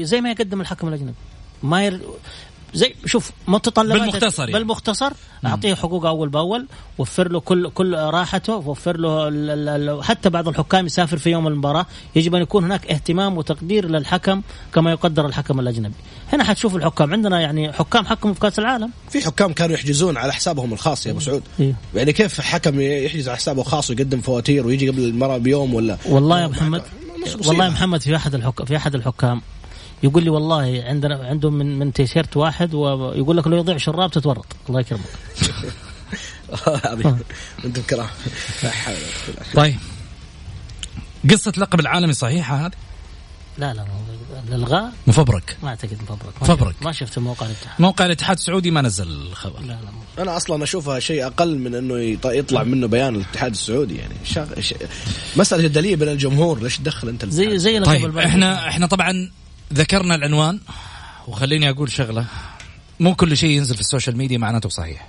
[0.01, 1.13] زي ما يقدم الحكم الأجنبي.
[1.63, 2.01] ما ير...
[2.73, 4.53] زي شوف متطلبات بالمختصر يعني.
[4.53, 5.11] بالمختصر
[5.45, 6.67] اعطيه حقوقه اول باول
[6.97, 11.29] وفر له كل كل راحته وفر له ال- ال- ال- حتى بعض الحكام يسافر في
[11.29, 14.41] يوم المباراه يجب ان يكون هناك اهتمام وتقدير للحكم
[14.73, 15.93] كما يقدر الحكم الاجنبي
[16.33, 20.33] هنا حتشوف الحكام عندنا يعني حكام حكموا في كاس العالم في حكام كانوا يحجزون على
[20.33, 21.75] حسابهم الخاص يا ابو سعود إيه.
[21.95, 26.41] يعني كيف حكم يحجز على حسابه الخاص ويقدم فواتير ويجي قبل المباراه بيوم ولا والله
[26.41, 26.83] يا محمد.
[27.47, 29.41] والله يا محمد في احد الحكام في احد الحكام
[30.03, 34.45] يقول لي والله عندنا عندهم من من تيشيرت واحد ويقول لك لو يضيع شراب تتورط
[34.69, 35.01] الله يكرمك
[37.65, 38.07] أنتم كرام
[38.63, 39.53] لا حول ولا قوة إلا بالله.
[39.55, 39.75] طيب
[41.31, 42.71] قصة لقب العالمي صحيحة هذه؟
[43.57, 43.85] لا لا
[44.47, 46.71] الالغاء مفبرك ما أعتقد مفبرك ما فبرك.
[46.73, 50.37] شفت- ما شفت موقع الاتحاد موقع الاتحاد السعودي ما نزل الخبر لا لا مو- أنا
[50.37, 54.59] أصلا أشوفها شيء أقل من إنه يط- يطلع منه بيان الاتحاد السعودي يعني شغ...
[54.59, 54.73] ش...
[55.35, 58.17] مسألة جدليه بين الجمهور ليش تدخل أنت زي الاتحاد؟ زي طيب.
[58.17, 59.31] إحنا إحنا طبعا
[59.73, 60.59] ذكرنا العنوان
[61.27, 62.25] وخليني أقول شغلة.
[62.99, 65.07] مو كل شيء ينزل في ال social media معناته صحيح.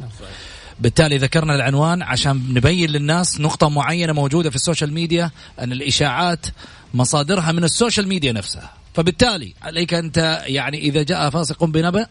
[0.80, 6.46] بالتالي ذكرنا العنوان عشان نبين للناس نقطة معينة موجودة في ال social media أن الإشاعات
[6.94, 8.72] مصادرها من ال social media نفسها.
[8.94, 12.06] فبالتالي عليك أنت يعني إذا جاء فاسق بنبأ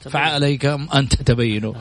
[0.00, 1.74] فعليك أن تتبينوا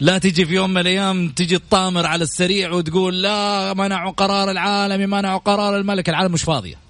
[0.00, 5.06] لا تجي في يوم من الأيام تجي تطامر على السريع وتقول لا منعوا قرار العالمي
[5.06, 6.08] منعوا قرار الملك.
[6.08, 6.85] العالم مش فاضية.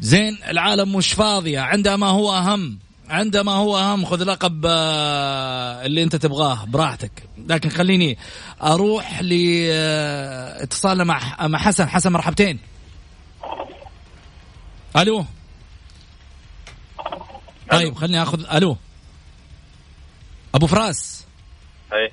[0.00, 1.60] زين العالم مش فاضية.
[1.60, 2.78] عندها ما هو أهم
[3.08, 7.28] عندها ما هو أهم خذ لقب آه، اللي أنت تبغاه براحتك.
[7.38, 8.18] لكن خليني
[8.62, 11.88] أروح لاتصال مع مع حسن.
[11.88, 12.58] حسن مرحبتين.
[14.96, 15.24] ألو؟
[17.70, 18.76] طيب خليني أخذ ألو؟
[20.54, 21.24] أبو فراس.
[21.92, 22.12] أي.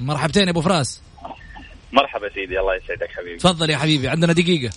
[0.00, 1.00] مرحبتين يا أبو فراس.
[1.92, 3.36] مرحبا سيدي الله يسعدك حبيبي.
[3.36, 4.72] تفضل يا حبيبي عندنا دقيقة.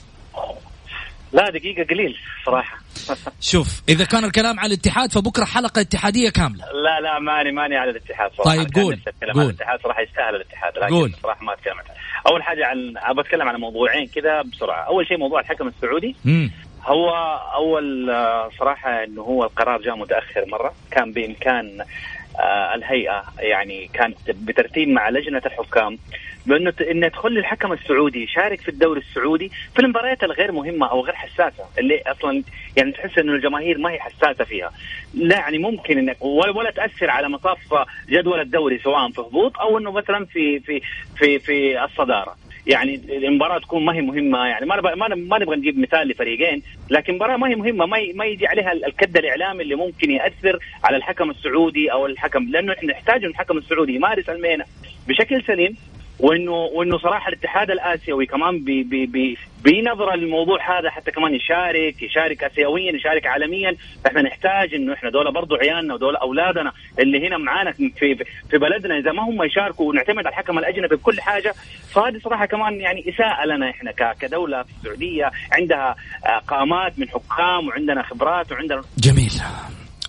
[1.36, 2.78] لا دقيقة قليل صراحة
[3.52, 7.92] شوف إذا كان الكلام على الاتحاد فبكرة حلقة اتحادية كاملة لا لا ماني ماني على
[7.92, 9.44] الاتحاد صراحة طيب قول، اتكلم قول.
[9.44, 11.14] الاتحاد صراحة يستاهل الاتحاد لكن قول.
[11.24, 11.90] صراحة ما اتكلم عنه.
[12.28, 16.52] أول حاجة عن أبغى أتكلم عن موضوعين كذا بسرعة أول شيء موضوع الحكم السعودي مم.
[16.86, 17.10] هو
[17.54, 21.82] أول آه، صراحة إنه هو القرار جاء متأخر مرة كان بإمكان
[22.40, 25.98] آه، الهيئة يعني كانت بترتيب مع لجنة الحكام
[26.46, 31.16] بانه انه تخلي الحكم السعودي يشارك في الدوري السعودي في المباريات الغير مهمة أو غير
[31.16, 32.44] حساسة اللي أصلا
[32.78, 34.72] يعني تحس إنه الجماهير ما هي حساسة فيها.
[35.14, 37.58] لا يعني ممكن إنك ولا, تأثر على مصاف
[38.10, 40.82] جدول الدوري سواء في هبوط أو إنه مثلا في في
[41.18, 42.36] في في الصدارة.
[42.68, 46.08] يعني المباراة تكون ما هي مهمة يعني ما نبغى ما نب- ما نبغى نجيب مثال
[46.08, 50.12] لفريقين لكن مباراة ما هي مهمة ما ما يجي عليها ال- الكد الإعلامي اللي ممكن
[50.12, 54.66] يأثر على الحكم السعودي أو الحكم لأنه إحنا نحتاج الحكم السعودي يمارس المهنة
[55.08, 55.76] بشكل سليم
[56.20, 62.04] وإنه وإنه صراحة الاتحاد الآسيوي كمان بي بي بي بنظره للموضوع هذا حتى كمان يشارك
[62.04, 63.76] يشارك اسيويا يشارك عالميا.
[64.08, 68.16] إحنا نحتاج إنه إحنا دول برضو عيالنا ودول أولادنا اللي هنا معانا في
[68.50, 71.54] في بلدنا إذا ما هم يشاركوا ونعتمد على الحكم الأجنبي بكل حاجة
[71.94, 73.92] فهذه صراحة كمان يعني إساءة لنا إحنا
[74.22, 75.32] كدولة في السعودية.
[75.52, 75.96] عندها
[76.26, 79.32] آه، قامات من حكام وعندنا خبرات وعندنا جميل.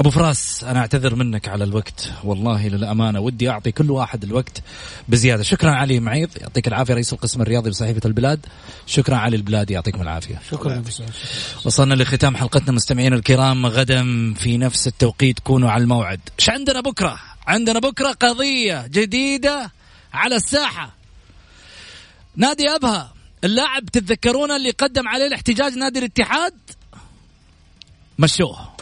[0.00, 2.12] أبو فراس أنا أعتذر منك على الوقت.
[2.24, 4.62] والله للأمانة ودي أعطي كل واحد الوقت
[5.08, 5.42] بزيادة.
[5.42, 8.46] شكرا علي معيض يعطيك العافية رئيس القسم الرياضي بصحيفة البلاد.
[8.86, 10.40] شكرا علي البلاد يعطيكم العافية.
[10.50, 10.84] شكرا.
[11.64, 12.72] وصلنا لختام حلقتنا.
[12.72, 15.38] مستمعينا الكرام غدا في نفس التوقيت.
[15.38, 16.20] كونوا على الموعد.
[16.38, 19.70] إيش عندنا بكرة؟ عندنا بكرة قضية جديدة
[20.12, 20.96] على الساحة.
[22.36, 23.12] نادي أبها
[23.44, 26.54] اللاعب تتذكرون اللي قدم عليه الاحتجاج نادي الاتحاد؟
[28.18, 28.75] مشوه.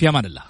[0.00, 0.42] في أمان الله.